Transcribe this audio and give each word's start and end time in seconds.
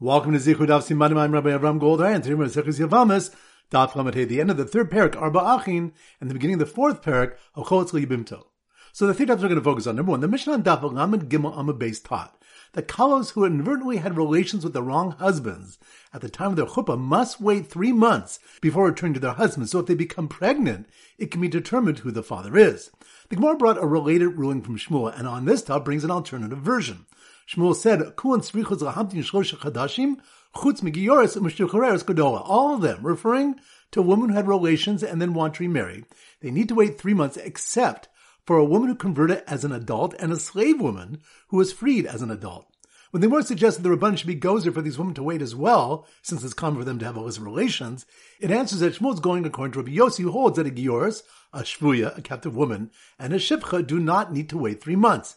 Welcome 0.00 0.32
to 0.32 0.38
Zichud 0.38 0.70
Av 0.70 0.86
Simanim. 0.86 1.18
I'm 1.18 1.32
Rabbi 1.32 1.48
Avram 1.48 1.80
Goldar, 1.80 2.14
and 2.14 2.22
today 2.22 2.36
we're 2.36 2.44
Sechus 2.44 2.78
Yavamas, 2.78 3.34
Daf 3.72 3.94
Lamatei, 3.94 4.28
the 4.28 4.40
end 4.40 4.48
of 4.48 4.56
the 4.56 4.64
third 4.64 4.92
parak, 4.92 5.20
Arba 5.20 5.40
Achin, 5.40 5.90
and 6.20 6.30
the 6.30 6.34
beginning 6.34 6.54
of 6.54 6.60
the 6.60 6.66
fourth 6.66 7.02
parak, 7.02 7.34
Achotz 7.56 7.90
Yibimto. 7.90 8.44
So 8.92 9.08
the 9.08 9.12
three 9.12 9.26
topics 9.26 9.42
we're 9.42 9.48
going 9.48 9.60
to 9.60 9.64
focus 9.64 9.88
on. 9.88 9.96
Number 9.96 10.12
one, 10.12 10.20
the 10.20 10.28
Mishnah 10.28 10.52
on 10.52 10.62
Daf 10.62 10.84
Lamed 10.84 11.28
Gimel 11.28 11.52
Amud 11.52 11.80
Beis 11.80 12.00
taught 12.00 12.40
that 12.74 12.86
kalos 12.86 13.32
who 13.32 13.44
inadvertently 13.44 13.96
had 13.96 14.16
relations 14.16 14.62
with 14.62 14.72
the 14.72 14.84
wrong 14.84 15.16
husbands 15.18 15.78
at 16.14 16.20
the 16.20 16.28
time 16.28 16.50
of 16.50 16.56
their 16.56 16.66
chuppah 16.66 16.96
must 16.96 17.40
wait 17.40 17.66
three 17.66 17.90
months 17.92 18.38
before 18.60 18.86
returning 18.86 19.14
to 19.14 19.20
their 19.20 19.32
husbands. 19.32 19.72
So 19.72 19.80
if 19.80 19.86
they 19.86 19.96
become 19.96 20.28
pregnant, 20.28 20.88
it 21.18 21.32
can 21.32 21.40
be 21.40 21.48
determined 21.48 21.98
who 21.98 22.12
the 22.12 22.22
father 22.22 22.56
is. 22.56 22.92
The 23.30 23.36
Gemara 23.36 23.56
brought 23.56 23.82
a 23.82 23.86
related 23.86 24.38
ruling 24.38 24.62
from 24.62 24.78
Shmuel, 24.78 25.18
and 25.18 25.26
on 25.26 25.44
this 25.44 25.62
top 25.62 25.84
brings 25.84 26.04
an 26.04 26.12
alternative 26.12 26.58
version. 26.58 27.06
Shmuel 27.48 27.74
said, 27.74 28.14
Kuan 28.16 28.40
srichos 28.40 28.82
lahamtin 28.82 29.24
shlosha 29.24 29.56
chadashim, 29.56 30.16
chutz 30.54 30.82
migiyoris 30.82 31.34
u'mishtuchareres 31.34 32.04
godola. 32.04 32.42
All 32.44 32.74
of 32.74 32.82
them 32.82 32.98
referring 33.02 33.58
to 33.92 34.00
a 34.00 34.02
woman 34.02 34.28
who 34.28 34.36
had 34.36 34.46
relations 34.46 35.02
and 35.02 35.20
then 35.20 35.32
want 35.32 35.54
to 35.54 35.62
remarry. 35.62 36.04
They 36.40 36.50
need 36.50 36.68
to 36.68 36.74
wait 36.74 36.98
three 36.98 37.14
months 37.14 37.38
except 37.38 38.08
for 38.44 38.58
a 38.58 38.64
woman 38.64 38.88
who 38.88 38.94
converted 38.94 39.44
as 39.46 39.64
an 39.64 39.72
adult 39.72 40.14
and 40.18 40.30
a 40.30 40.38
slave 40.38 40.78
woman 40.78 41.22
who 41.48 41.56
was 41.56 41.72
freed 41.72 42.04
as 42.04 42.20
an 42.20 42.30
adult. 42.30 42.66
When 43.12 43.22
they 43.22 43.26
were 43.26 43.40
suggested 43.40 43.82
the 43.82 43.88
Rabban 43.88 44.18
should 44.18 44.26
be 44.26 44.36
gozer 44.36 44.72
for 44.72 44.82
these 44.82 44.98
women 44.98 45.14
to 45.14 45.22
wait 45.22 45.40
as 45.40 45.54
well, 45.54 46.06
since 46.20 46.44
it's 46.44 46.52
common 46.52 46.78
for 46.78 46.84
them 46.84 46.98
to 46.98 47.06
have 47.06 47.16
illicit 47.16 47.42
relations, 47.42 48.04
it 48.38 48.50
answers 48.50 48.80
that 48.80 48.96
Shmuel 48.96 49.14
is 49.14 49.20
going 49.20 49.46
according 49.46 49.72
to 49.72 49.78
Rabbi 49.78 49.96
Yossi, 49.96 50.22
who 50.22 50.32
holds 50.32 50.58
that 50.58 50.66
a 50.66 50.70
Gioris, 50.70 51.22
a 51.54 51.60
Shvuya, 51.60 52.18
a 52.18 52.20
captive 52.20 52.54
woman, 52.54 52.90
and 53.18 53.32
a 53.32 53.38
Shivcha 53.38 53.86
do 53.86 53.98
not 53.98 54.34
need 54.34 54.50
to 54.50 54.58
wait 54.58 54.82
three 54.82 54.96
months. 54.96 55.36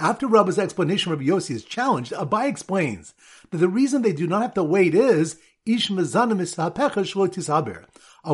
After 0.00 0.26
Rabba's 0.26 0.58
explanation, 0.58 1.12
Rabbi 1.12 1.24
Yossi 1.24 1.54
is 1.54 1.64
challenged. 1.64 2.12
Abai 2.12 2.48
explains 2.48 3.14
that 3.50 3.58
the 3.58 3.68
reason 3.68 4.02
they 4.02 4.12
do 4.12 4.26
not 4.26 4.42
have 4.42 4.54
to 4.54 4.64
wait 4.64 4.94
is 4.94 5.38
Ish. 5.64 5.90
A 5.90 5.94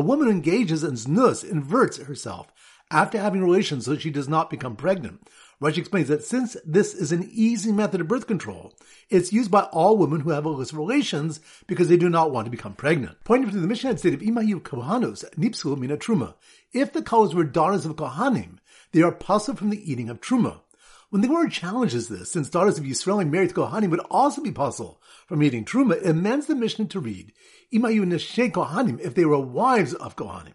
woman 0.01 0.25
who 0.25 0.31
engages 0.31 0.83
in 0.83 0.93
znus 0.93 1.43
inverts 1.43 1.97
herself 1.97 2.47
after 2.91 3.19
having 3.19 3.43
relations 3.43 3.85
so 3.85 3.95
she 3.95 4.09
does 4.09 4.27
not 4.27 4.49
become 4.49 4.75
pregnant. 4.75 5.21
Rashi 5.61 5.79
explains 5.79 6.07
that 6.07 6.23
since 6.23 6.55
this 6.65 6.93
is 6.93 7.11
an 7.11 7.29
easy 7.31 7.71
method 7.71 8.01
of 8.01 8.07
birth 8.07 8.27
control, 8.27 8.73
it's 9.09 9.33
used 9.33 9.51
by 9.51 9.63
all 9.63 9.97
women 9.97 10.21
who 10.21 10.29
have 10.29 10.45
illicit 10.45 10.77
relations 10.77 11.41
because 11.67 11.89
they 11.89 11.97
do 11.97 12.09
not 12.09 12.31
want 12.31 12.45
to 12.45 12.51
become 12.51 12.73
pregnant. 12.73 13.17
Pointing 13.25 13.51
to 13.51 13.59
the 13.59 13.67
Mishnah 13.67 13.97
state 13.97 14.13
of 14.13 14.21
Imayu 14.21 14.61
Kohanos, 14.61 15.25
Nipsul 15.35 15.77
Mina 15.77 15.97
Truma. 15.97 16.35
If 16.71 16.93
the 16.93 17.01
Kalas 17.01 17.33
were 17.33 17.43
daughters 17.43 17.85
of 17.85 17.97
Kohanim, 17.97 18.59
they 18.93 19.01
are 19.01 19.11
puzzled 19.11 19.59
from 19.59 19.69
the 19.69 19.91
eating 19.91 20.09
of 20.09 20.21
Truma. 20.21 20.61
When 21.09 21.23
the 21.23 21.27
Gemara 21.27 21.49
challenges 21.49 22.07
this, 22.07 22.31
since 22.31 22.51
daughters 22.51 22.77
of 22.77 22.83
Yisrael 22.83 23.27
married 23.27 23.49
to 23.49 23.55
Kohanim 23.55 23.89
would 23.89 23.99
also 24.11 24.43
be 24.43 24.51
puzzled 24.51 24.97
from 25.25 25.41
eating 25.41 25.65
Truma, 25.65 25.93
it 25.93 26.05
amends 26.05 26.45
the 26.45 26.53
Mishnah 26.53 26.85
to 26.85 26.99
read, 26.99 27.33
Imayu 27.73 28.05
Neshe 28.05 28.51
Kohanim, 28.51 28.99
if 28.99 29.15
they 29.15 29.25
were 29.25 29.39
wives 29.39 29.95
of 29.95 30.15
Kohanim. 30.15 30.53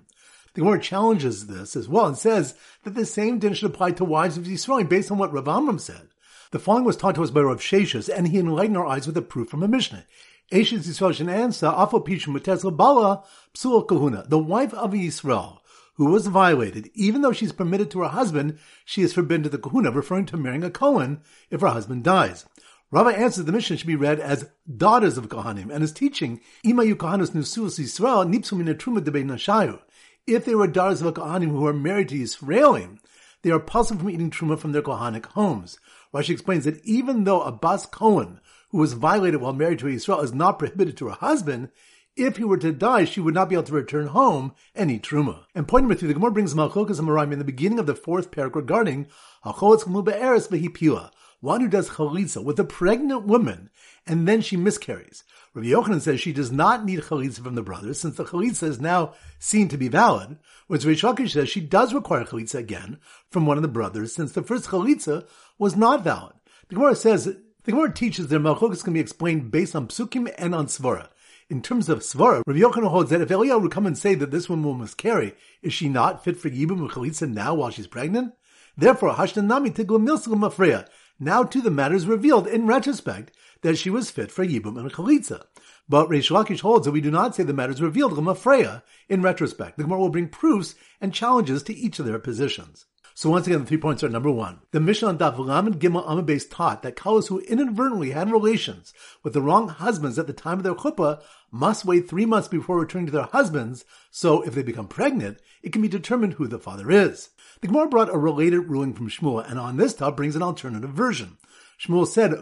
The 0.54 0.60
Gemara 0.60 0.78
challenges 0.78 1.48
this 1.48 1.74
as 1.74 1.88
well 1.88 2.06
and 2.06 2.16
says 2.16 2.54
that 2.84 2.94
the 2.94 3.04
same 3.04 3.40
din 3.40 3.54
should 3.54 3.68
apply 3.68 3.90
to 3.92 4.04
wives 4.04 4.36
of 4.36 4.44
Yisrael 4.44 4.88
based 4.88 5.10
on 5.10 5.18
what 5.18 5.32
Rav 5.32 5.48
Amram 5.48 5.80
said. 5.80 6.10
The 6.52 6.60
following 6.60 6.84
was 6.84 6.96
taught 6.96 7.16
to 7.16 7.24
us 7.24 7.32
by 7.32 7.40
Rav 7.40 7.58
Sheshes, 7.58 8.08
and 8.08 8.28
he 8.28 8.38
enlightened 8.38 8.76
our 8.76 8.86
eyes 8.86 9.08
with 9.08 9.16
a 9.16 9.22
proof 9.22 9.48
from 9.48 9.64
a 9.64 9.68
Mishnah. 9.68 10.04
Eshes 10.52 10.86
Yisrael 10.86 11.16
Shenansa, 11.16 11.76
Afo 11.76 11.98
Pishim 11.98 12.76
Bala, 12.76 13.24
Psul 13.52 13.88
Kahuna, 13.88 14.24
the 14.28 14.38
wife 14.38 14.72
of 14.74 14.92
Yisrael, 14.92 15.58
who 15.94 16.06
was 16.06 16.26
violated, 16.26 16.90
even 16.94 17.22
though 17.22 17.32
she's 17.32 17.52
permitted 17.52 17.90
to 17.90 18.00
her 18.00 18.08
husband, 18.08 18.58
she 18.84 19.02
is 19.02 19.12
forbidden 19.12 19.44
to 19.44 19.48
the 19.48 19.58
kahuna, 19.58 19.90
referring 19.90 20.26
to 20.26 20.36
marrying 20.36 20.64
a 20.64 20.70
Kohen 20.70 21.20
if 21.50 21.60
her 21.60 21.68
husband 21.68 22.04
dies. 22.04 22.46
Rabbi 22.90 23.12
answers 23.12 23.44
the 23.44 23.52
Mishnah 23.52 23.76
should 23.78 23.86
be 23.86 23.96
read 23.96 24.20
as 24.20 24.48
daughters 24.76 25.18
of 25.18 25.28
Kohanim, 25.28 25.70
and 25.72 25.82
is 25.82 25.92
teaching, 25.92 26.40
Imayu 26.64 26.94
Yisrael, 26.94 28.32
Nipsu 28.32 28.74
Truma 28.76 29.00
Debe 29.00 29.24
Nashayu. 29.24 29.80
If 30.26 30.44
they 30.44 30.54
were 30.54 30.66
daughters 30.66 31.00
of 31.00 31.08
a 31.08 31.12
Kohanim 31.12 31.48
who 31.48 31.66
are 31.66 31.72
married 31.72 32.10
to 32.10 32.14
Yisraelim, 32.14 32.98
they 33.42 33.50
are 33.50 33.60
puzzled 33.60 34.00
from 34.00 34.10
eating 34.10 34.30
Truma 34.30 34.58
from 34.58 34.72
their 34.72 34.82
Kohanic 34.82 35.26
homes. 35.26 35.78
Rashi 36.14 36.30
explains 36.30 36.64
that 36.64 36.84
even 36.84 37.24
though 37.24 37.42
a 37.42 37.52
Bas 37.52 37.84
Kohen 37.84 38.40
who 38.70 38.78
was 38.78 38.92
violated 38.92 39.40
while 39.40 39.52
married 39.52 39.80
to 39.80 39.88
a 39.88 39.90
Yisrael 39.90 40.22
is 40.22 40.32
not 40.32 40.58
prohibited 40.58 40.96
to 40.96 41.08
her 41.08 41.14
husband, 41.14 41.70
if 42.16 42.36
he 42.36 42.44
were 42.44 42.58
to 42.58 42.72
die, 42.72 43.04
she 43.04 43.20
would 43.20 43.34
not 43.34 43.48
be 43.48 43.56
able 43.56 43.64
to 43.64 43.72
return 43.72 44.06
home 44.08 44.54
and 44.74 44.90
eat 44.90 45.02
truma. 45.02 45.44
And 45.54 45.66
point 45.66 45.84
number 45.84 45.94
three, 45.94 46.08
the 46.08 46.14
Gemara 46.14 46.30
brings 46.30 46.54
Malchokas 46.54 46.98
and 46.98 47.32
in 47.32 47.38
the 47.38 47.44
beginning 47.44 47.78
of 47.78 47.86
the 47.86 47.94
fourth 47.94 48.30
parak 48.30 48.54
regarding 48.54 49.08
Hacholitz 49.44 49.84
Gmuba 49.84 50.12
Eris 50.12 50.48
Behipila, 50.48 51.10
one 51.40 51.60
who 51.60 51.68
does 51.68 51.90
chalitza 51.90 52.42
with 52.42 52.58
a 52.60 52.64
pregnant 52.64 53.24
woman 53.24 53.70
and 54.06 54.28
then 54.28 54.40
she 54.40 54.56
miscarries. 54.56 55.24
Rabbi 55.54 55.68
Yochanan 55.68 56.00
says 56.00 56.20
she 56.20 56.32
does 56.32 56.52
not 56.52 56.84
need 56.84 57.00
chalitza 57.00 57.42
from 57.42 57.54
the 57.54 57.62
brothers 57.62 58.00
since 58.00 58.16
the 58.16 58.24
chalitza 58.24 58.64
is 58.64 58.80
now 58.80 59.14
seen 59.38 59.68
to 59.68 59.76
be 59.76 59.88
valid, 59.88 60.38
whereas 60.66 60.84
Reish 60.84 61.02
Lakish 61.02 61.32
says 61.32 61.48
she 61.48 61.60
does 61.60 61.94
require 61.94 62.24
chalitza 62.24 62.56
again 62.56 62.98
from 63.30 63.46
one 63.46 63.56
of 63.56 63.62
the 63.62 63.68
brothers 63.68 64.14
since 64.14 64.32
the 64.32 64.42
first 64.42 64.66
chalitza 64.66 65.26
was 65.58 65.76
not 65.76 66.04
valid. 66.04 66.34
The 66.68 66.76
Gemara 66.76 66.96
says 66.96 67.24
the 67.24 67.72
Gemara 67.72 67.92
teaches 67.92 68.28
that 68.28 68.40
Malchokas 68.40 68.84
can 68.84 68.92
be 68.92 69.00
explained 69.00 69.50
based 69.50 69.74
on 69.74 69.88
psukim 69.88 70.32
and 70.38 70.54
on 70.54 70.66
svara. 70.66 71.08
In 71.50 71.60
terms 71.60 71.90
of 71.90 71.98
svara, 71.98 72.42
Rabbi 72.46 72.60
Yochanan 72.60 72.88
holds 72.88 73.10
that 73.10 73.20
if 73.20 73.28
Eliyahu 73.28 73.62
would 73.62 73.70
come 73.70 73.84
and 73.84 73.98
say 73.98 74.14
that 74.14 74.30
this 74.30 74.48
woman 74.48 74.64
will 74.64 74.74
miscarry, 74.74 75.34
is 75.60 75.74
she 75.74 75.90
not 75.90 76.24
fit 76.24 76.38
for 76.38 76.48
yibum 76.48 76.88
chalitza 76.88 77.30
now 77.30 77.54
while 77.54 77.68
she's 77.70 77.86
pregnant? 77.86 78.32
Therefore, 78.78 79.12
hashtanami 79.12 79.74
tigla 79.74 80.02
milsum 80.02 80.40
afreya. 80.40 80.88
Now 81.20 81.42
to 81.42 81.60
the 81.60 81.70
matter 81.70 81.94
is 81.94 82.06
revealed 82.06 82.46
in 82.46 82.66
retrospect 82.66 83.30
that 83.60 83.76
she 83.76 83.90
was 83.90 84.10
fit 84.10 84.32
for 84.32 84.44
yibum 84.44 84.78
and 84.78 84.90
chalitza. 84.90 85.44
But 85.86 86.08
Reish 86.08 86.30
Lakish 86.30 86.60
holds 86.60 86.86
that 86.86 86.92
we 86.92 87.02
do 87.02 87.10
not 87.10 87.34
say 87.34 87.42
the 87.42 87.52
matter 87.52 87.72
is 87.72 87.82
revealed 87.82 88.38
Freya 88.38 88.82
in 89.10 89.20
retrospect. 89.20 89.76
The 89.76 89.82
Gemara 89.82 89.98
will 89.98 90.08
bring 90.08 90.28
proofs 90.28 90.74
and 90.98 91.12
challenges 91.12 91.62
to 91.64 91.74
each 91.74 91.98
of 91.98 92.06
their 92.06 92.18
positions. 92.18 92.86
So 93.16 93.30
once 93.30 93.46
again, 93.46 93.60
the 93.60 93.66
three 93.66 93.78
points 93.78 94.02
are 94.02 94.08
number 94.08 94.30
one. 94.30 94.58
The 94.72 94.80
Mishnah 94.80 95.06
on 95.06 95.18
Daf 95.18 95.38
and 95.38 95.80
Gimel 95.80 96.04
Amabes 96.04 96.50
taught 96.50 96.82
that 96.82 96.96
couples 96.96 97.28
who 97.28 97.38
inadvertently 97.38 98.10
had 98.10 98.28
relations 98.28 98.92
with 99.22 99.34
the 99.34 99.40
wrong 99.40 99.68
husbands 99.68 100.18
at 100.18 100.26
the 100.26 100.32
time 100.32 100.58
of 100.58 100.64
their 100.64 100.74
chuppah 100.74 101.22
must 101.52 101.84
wait 101.84 102.08
three 102.08 102.26
months 102.26 102.48
before 102.48 102.80
returning 102.80 103.06
to 103.06 103.12
their 103.12 103.22
husbands, 103.22 103.84
so 104.10 104.42
if 104.42 104.56
they 104.56 104.64
become 104.64 104.88
pregnant, 104.88 105.38
it 105.62 105.72
can 105.72 105.80
be 105.80 105.86
determined 105.86 106.32
who 106.32 106.48
the 106.48 106.58
father 106.58 106.90
is. 106.90 107.30
The 107.60 107.68
Gemara 107.68 107.86
brought 107.86 108.12
a 108.12 108.18
related 108.18 108.62
ruling 108.62 108.94
from 108.94 109.08
Shmuel, 109.08 109.48
and 109.48 109.60
on 109.60 109.76
this 109.76 109.94
top 109.94 110.16
brings 110.16 110.34
an 110.34 110.42
alternative 110.42 110.90
version. 110.90 111.38
Shmuel 111.80 112.08
said. 112.08 112.32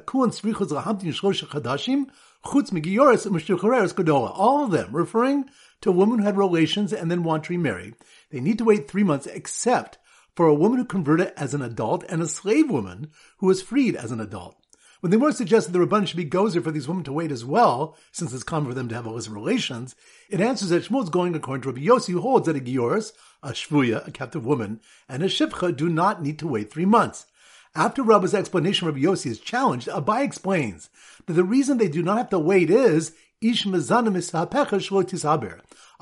All 4.35 4.65
of 4.65 4.71
them 4.71 4.97
referring 4.97 5.45
to 5.83 5.91
a 5.91 5.93
woman 5.93 6.19
who 6.19 6.25
had 6.25 6.39
relations 6.39 6.93
and 6.95 7.11
then 7.11 7.23
want 7.23 7.45
to 7.45 7.53
remarry. 7.53 7.95
They 8.31 8.41
need 8.41 8.57
to 8.57 8.65
wait 8.65 8.89
three 8.89 9.05
months 9.05 9.27
except 9.27 9.99
for 10.35 10.47
a 10.47 10.55
woman 10.55 10.79
who 10.79 10.85
converted 10.85 11.33
as 11.37 11.55
an 11.55 11.63
adult 11.63 12.05
and 12.09 12.23
a 12.23 12.27
slave 12.27 12.71
woman 12.71 13.11
who 13.39 13.47
was 13.47 13.63
freed 13.63 13.97
as 13.97 14.11
an 14.11 14.21
adult. 14.21 14.57
When 15.01 15.11
they 15.11 15.17
were 15.17 15.33
suggested 15.33 15.73
the 15.73 15.81
Rabban 15.81 16.07
should 16.07 16.17
be 16.17 16.25
gozer 16.25 16.63
for 16.63 16.71
these 16.71 16.87
women 16.87 17.03
to 17.05 17.13
wait 17.13 17.33
as 17.33 17.45
well, 17.45 17.97
since 18.13 18.33
it's 18.33 18.45
common 18.45 18.69
for 18.69 18.75
them 18.75 18.89
to 18.89 18.95
have 18.95 19.05
illicit 19.05 19.33
relations, 19.33 19.97
it 20.31 20.41
answers 20.41 20.69
that 20.69 20.85
Shmuel 20.85 21.03
is 21.03 21.09
going 21.11 21.35
according 21.35 21.63
to 21.63 21.71
Rabbi 21.71 21.85
Yossi, 21.85 22.13
who 22.13 22.21
holds 22.21 22.47
that 22.47 22.57
a 22.57 22.61
Gioris, 22.61 23.13
a 23.43 23.51
Shvuya, 23.51 24.07
a 24.07 24.13
captive 24.13 24.47
woman, 24.47 24.81
and 25.09 25.25
a 25.25 25.27
Shipcha 25.27 25.77
do 25.77 25.89
not 25.89 26.23
need 26.23 26.39
to 26.39 26.47
wait 26.47 26.73
three 26.73 26.85
months. 26.85 27.27
After 27.75 28.05
Rabba's 28.05 28.33
explanation, 28.33 28.87
Rabbi 28.87 29.01
Yossi 29.01 29.27
is 29.27 29.41
challenged. 29.41 29.89
Abai 29.89 30.23
explains 30.23 30.89
that 31.27 31.33
the 31.33 31.43
reason 31.43 31.79
they 31.79 31.89
do 31.89 32.03
not 32.03 32.19
have 32.19 32.31
to 32.31 32.39
wait 32.39 32.71
is 32.71 33.13
Ish 33.41 33.67
A 33.67 33.71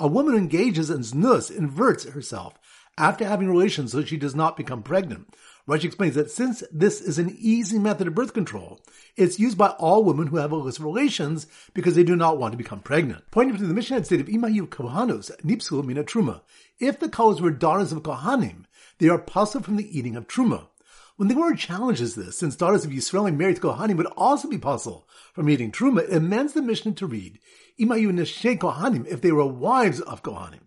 woman 0.09 0.33
who 0.33 0.39
engages 0.39 0.91
in 0.91 0.99
znus 0.99 1.51
inverts 1.51 2.05
herself 2.05 2.55
after 2.99 3.25
having 3.25 3.49
relations 3.49 3.93
so 3.93 4.05
she 4.05 4.17
does 4.17 4.35
not 4.35 4.57
become 4.57 4.83
pregnant. 4.83 5.35
Rashi 5.69 5.85
explains 5.85 6.17
that 6.17 6.31
since 6.31 6.65
this 6.73 7.01
is 7.01 7.19
an 7.19 7.37
easy 7.39 7.79
method 7.79 8.09
of 8.09 8.15
birth 8.15 8.35
control, 8.35 8.81
it's 9.17 9.39
used 9.39 9.57
by 9.57 9.69
all 9.69 10.03
women 10.03 10.27
who 10.27 10.39
have 10.39 10.53
illicit 10.53 10.83
relations 10.83 11.47
because 11.75 11.95
they 11.95 12.03
do 12.03 12.17
not 12.17 12.39
want 12.39 12.53
to 12.53 12.59
become 12.59 12.81
pregnant. 12.81 13.23
Pointing 13.31 13.57
to 13.57 13.67
the 13.67 13.75
Mishnah 13.75 14.05
state 14.05 14.21
of 14.21 14.27
Imayu 14.27 14.69
Kohanos, 14.69 15.31
Nipsul 15.43 15.85
Mina 15.85 16.03
Truma. 16.03 16.41
If 16.79 16.99
the 16.99 17.09
Kohanos 17.09 17.41
were 17.41 17.51
daughters 17.51 17.93
of 17.93 18.03
Kohanim, 18.03 18.65
they 18.99 19.09
are 19.09 19.19
puzzled 19.19 19.65
from 19.65 19.77
the 19.77 19.99
eating 19.99 20.17
of 20.17 20.27
Truma. 20.27 20.67
When 21.17 21.29
the 21.29 21.35
Gemara 21.35 21.57
challenges 21.57 22.15
this, 22.15 22.39
since 22.39 22.57
daughters 22.57 22.87
of 22.87 22.91
Yisrael 22.93 23.37
married 23.37 23.57
to 23.57 23.63
Kohanim 23.63 23.97
would 23.99 24.07
also 24.17 24.49
be 24.49 24.59
puzzled 24.59 25.05
from 25.35 25.51
eating 25.51 25.71
Truma, 25.71 26.01
it 26.01 26.15
amends 26.15 26.55
the 26.55 26.63
Mishnah 26.63 26.93
to 26.93 27.07
read, 27.07 27.39
Imayu 27.79 28.11
Neshe 28.11 28.59
Kohanim, 28.59 29.07
if 29.07 29.21
they 29.21 29.31
were 29.31 29.47
wives 29.47 30.01
of 30.01 30.23
Kohanim. 30.23 30.61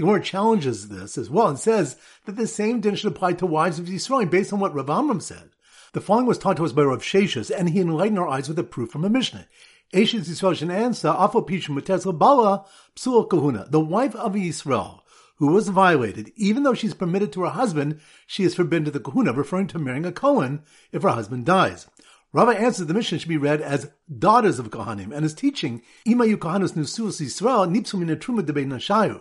The 0.00 0.06
Gemara 0.06 0.22
challenges 0.22 0.88
this 0.88 1.18
as 1.18 1.28
well 1.28 1.48
and 1.48 1.58
says 1.58 1.98
that 2.24 2.34
the 2.34 2.46
same 2.46 2.80
din 2.80 2.94
should 2.94 3.12
apply 3.12 3.34
to 3.34 3.44
wives 3.44 3.78
of 3.78 3.84
Yisrael 3.84 4.30
based 4.30 4.50
on 4.50 4.58
what 4.58 4.74
Rav 4.74 4.88
Amram 4.88 5.20
said. 5.20 5.50
The 5.92 6.00
following 6.00 6.24
was 6.24 6.38
taught 6.38 6.56
to 6.56 6.64
us 6.64 6.72
by 6.72 6.84
Rav 6.84 7.02
Sheshes, 7.02 7.50
and 7.54 7.68
he 7.68 7.80
enlightened 7.80 8.18
our 8.18 8.26
eyes 8.26 8.48
with 8.48 8.58
a 8.58 8.64
proof 8.64 8.90
from 8.90 9.04
a 9.04 9.10
Mishnah. 9.10 9.46
Eshes 9.92 10.26
Yisrael 10.26 10.56
Shenansa, 10.56 11.14
Afo 11.14 11.42
Pishim 11.42 12.18
Bala, 12.18 12.64
Psul 12.96 13.28
Kahuna, 13.28 13.66
the 13.68 13.78
wife 13.78 14.16
of 14.16 14.32
Yisrael, 14.32 15.00
who 15.36 15.48
was 15.48 15.68
violated, 15.68 16.32
even 16.34 16.62
though 16.62 16.72
she's 16.72 16.94
permitted 16.94 17.30
to 17.34 17.42
her 17.42 17.50
husband, 17.50 18.00
she 18.26 18.44
is 18.44 18.54
forbidden 18.54 18.86
to 18.86 18.90
the 18.90 19.00
kahuna, 19.00 19.34
referring 19.34 19.66
to 19.66 19.78
marrying 19.78 20.06
a 20.06 20.12
Kohen 20.12 20.62
if 20.92 21.02
her 21.02 21.10
husband 21.10 21.44
dies. 21.44 21.88
Rava 22.32 22.52
answers 22.52 22.86
the 22.86 22.94
Mishnah 22.94 23.18
should 23.18 23.28
be 23.28 23.36
read 23.36 23.60
as 23.60 23.90
daughters 24.18 24.58
of 24.58 24.70
Kohanim, 24.70 25.12
and 25.12 25.26
is 25.26 25.34
teaching 25.34 25.82
Ima 26.06 26.24
Kohanus 26.24 26.72
Nusus 26.72 27.20
Yisrael 27.20 27.68
Nipsu 27.68 27.98
Min 27.98 28.16
Truma 28.16 28.40
Debei 28.40 28.64
Nashayu. 28.64 29.20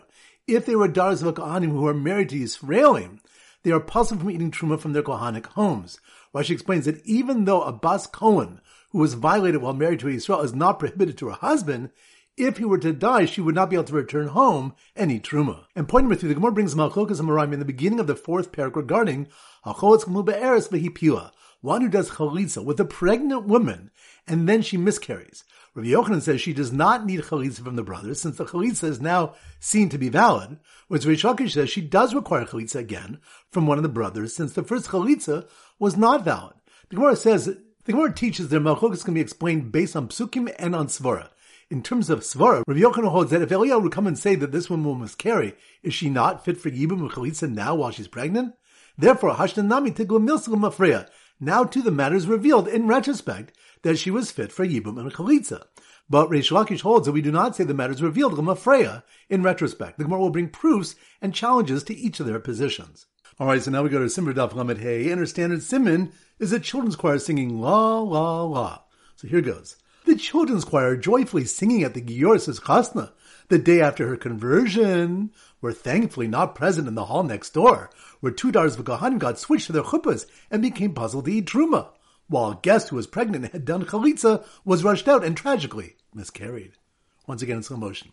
If 0.51 0.66
they 0.66 0.75
were 0.75 0.88
daughters 0.88 1.22
of 1.22 1.28
a 1.28 1.34
Kohanim 1.34 1.69
who 1.69 1.86
are 1.86 1.94
married 1.94 2.30
to 2.30 2.36
Yisraelim, 2.36 3.19
they 3.62 3.69
are 3.69 3.80
puzzled 3.80 4.22
from 4.22 4.31
eating 4.31 4.50
truma 4.50 4.80
from 4.80 4.94
their 4.94 5.04
Kohanic 5.04 5.46
homes. 5.46 6.00
Rashi 6.34 6.50
explains 6.50 6.86
that 6.86 7.06
even 7.06 7.46
though 7.46 7.62
a 7.62 7.72
Bas 7.72 8.07
Cohen 8.07 8.60
who 8.90 8.98
was 8.98 9.13
violated 9.13 9.62
while 9.62 9.74
married 9.74 10.00
to 10.00 10.07
a 10.07 10.13
Israel 10.13 10.42
is 10.42 10.56
not 10.56 10.80
prohibited 10.80 11.19
to 11.19 11.28
her 11.28 11.34
husband, 11.34 11.92
if 12.36 12.57
he 12.57 12.66
were 12.66 12.80
to 12.80 12.94
die, 12.94 13.25
she 13.25 13.42
would 13.42 13.54
not 13.54 13.69
be 13.69 13.75
able 13.75 13.84
to 13.84 13.94
return 13.94 14.30
home 14.30 14.74
and 14.96 15.12
eat 15.12 15.24
truma. 15.24 15.66
And 15.75 15.88
point 15.88 16.06
number 16.06 16.16
three, 16.16 16.30
the 16.30 16.34
Gemara 16.34 16.51
brings 16.51 16.74
Malchokas 16.74 17.22
Amoraim 17.22 17.54
in 17.54 17.60
the 17.60 17.66
beginning 17.66 18.00
of 18.00 18.07
the 18.07 18.16
fourth 18.16 18.51
paragraph 18.51 18.81
regarding 18.81 19.28
Hacholitz 19.66 20.06
Be'eres 20.25 20.68
Vehipila, 20.68 21.30
one 21.62 21.81
who 21.81 21.90
does 21.90 22.10
chalitza 22.10 22.66
with 22.66 22.80
a 22.80 22.86
pregnant 22.86 23.46
woman 23.46 23.92
and 24.25 24.50
then 24.50 24.63
she 24.63 24.78
miscarries. 24.78 25.44
Rabbi 25.75 25.89
Yochanan 25.89 26.21
says 26.21 26.42
she 26.42 26.54
does 26.54 26.74
not 26.74 27.06
need 27.06 27.21
chalitza 27.21 27.63
from 27.63 27.75
the 27.75 27.83
brothers 27.83 28.19
since 28.21 28.38
the 28.38 28.45
chalitza 28.45 28.86
is 28.86 29.00
now 29.00 29.36
seen 29.60 29.88
to 29.89 29.98
be 29.98 30.10
valid, 30.10 30.57
whereas 30.88 31.06
Reish 31.06 31.24
Lakish 31.24 31.51
says 31.51 31.69
she 31.69 31.81
does 31.81 32.16
require 32.16 32.45
chalitza 32.45 32.75
again 32.75 33.19
from 33.51 33.68
one 33.68 33.77
of 33.77 33.83
the 33.83 33.89
brothers 33.89 34.36
since 34.36 34.54
the 34.54 34.63
first 34.63 34.88
chalitza 34.88 35.48
was 35.77 35.95
not 35.95 36.25
valid. 36.25 36.56
The 36.89 36.95
Gemara 36.95 37.16
says 37.16 37.45
the 37.45 37.92
Gemara 37.92 38.13
teaches 38.13 38.50
that 38.50 38.62
Malchokas 38.62 39.06
can 39.06 39.13
be 39.13 39.21
explained 39.21 39.71
based 39.71 39.95
on 39.95 40.07
psukim 40.07 40.54
and 40.57 40.75
on 40.75 40.88
svara. 40.88 41.30
In 41.69 41.83
terms 41.83 42.10
of 42.10 42.22
svara, 42.22 42.63
Rabbi 42.68 42.80
Yochanan 42.80 43.12
holds 43.12 43.30
that 43.30 43.44
if 43.44 43.50
Eliyahu 43.50 43.83
would 43.83 43.92
come 43.92 44.07
and 44.07 44.18
say 44.18 44.33
that 44.36 44.51
this 44.51 44.72
woman 44.72 44.88
will 44.88 44.95
miscarry, 44.95 45.56
is 45.83 45.94
she 45.94 46.10
not 46.10 46.44
fit 46.44 46.57
for 46.57 46.72
yibum 46.72 47.00
and 47.00 47.12
chalitza 47.12 47.51
now 47.51 47.75
while 47.75 47.92
she's 47.92 48.07
pregnant? 48.07 48.56
Therefore, 48.98 49.36
Hashtanami 49.36 49.95
Tigla 49.95 50.19
Milsum 50.19 50.62
Afreya. 50.62 51.07
Now 51.39 51.63
too 51.63 51.81
the 51.81 51.92
matter 51.92 52.15
is 52.15 52.27
revealed 52.27 52.68
in 52.68 52.88
retrospect 52.88 53.54
that 53.81 53.97
she 53.97 54.11
was 54.11 54.31
fit 54.31 54.51
for 54.51 54.65
Yibum 54.65 54.99
and 54.99 55.11
Chalitza. 55.11 55.65
But 56.09 56.29
Reish 56.29 56.51
Lakish 56.51 56.81
holds 56.81 57.05
that 57.05 57.11
we 57.11 57.21
do 57.21 57.31
not 57.31 57.55
say 57.55 57.63
the 57.63 57.73
matter 57.73 57.93
is 57.93 58.01
revealed 58.01 58.33
Lamafreya 58.33 59.03
in 59.29 59.43
retrospect. 59.43 59.97
The 59.97 60.05
Gemara 60.05 60.19
will 60.19 60.29
bring 60.31 60.49
proofs 60.49 60.95
and 61.21 61.33
challenges 61.33 61.83
to 61.83 61.95
each 61.95 62.19
of 62.19 62.25
their 62.25 62.39
positions. 62.39 63.05
Alright, 63.39 63.63
so 63.63 63.71
now 63.71 63.83
we 63.83 63.89
go 63.89 63.99
to 63.99 64.09
Simmer 64.09 64.33
Daf 64.33 64.53
Lamed 64.53 64.79
Hey, 64.79 65.09
and 65.11 65.19
our 65.19 65.25
standard 65.25 65.63
Simon 65.63 66.11
is 66.39 66.51
a 66.51 66.59
children's 66.59 66.95
choir 66.95 67.19
singing 67.19 67.59
La 67.59 67.99
La 67.99 68.43
La. 68.43 68.79
So 69.15 69.27
here 69.27 69.41
goes. 69.41 69.77
The 70.05 70.15
children's 70.15 70.65
choir 70.65 70.97
joyfully 70.97 71.45
singing 71.45 71.83
at 71.83 71.93
the 71.93 72.01
Giyor's 72.01 72.47
Chasna 72.47 73.11
the 73.49 73.57
day 73.57 73.81
after 73.81 74.07
her 74.07 74.17
conversion 74.17 75.31
were 75.61 75.73
thankfully 75.73 76.27
not 76.27 76.55
present 76.55 76.87
in 76.87 76.95
the 76.95 77.05
hall 77.05 77.23
next 77.23 77.53
door, 77.53 77.89
where 78.19 78.31
two 78.31 78.51
daughters 78.51 78.77
of 78.77 78.85
Kohanim 78.85 79.19
got 79.19 79.39
switched 79.39 79.67
to 79.67 79.73
their 79.73 79.83
chuppahs 79.83 80.25
and 80.49 80.61
became 80.61 80.93
puzzled 80.93 81.25
to 81.25 81.31
eat 81.31 81.45
truma, 81.45 81.89
while 82.29 82.51
a 82.51 82.59
guest 82.61 82.89
who 82.89 82.95
was 82.95 83.07
pregnant 83.07 83.43
and 83.43 83.53
had 83.53 83.65
done 83.65 83.83
chalitza 83.83 84.45
was 84.63 84.83
rushed 84.83 85.07
out 85.07 85.25
and 85.25 85.35
tragically 85.35 85.95
miscarried. 86.13 86.73
Once 87.27 87.41
again 87.41 87.57
in 87.57 87.63
slow 87.63 87.77
motion. 87.77 88.11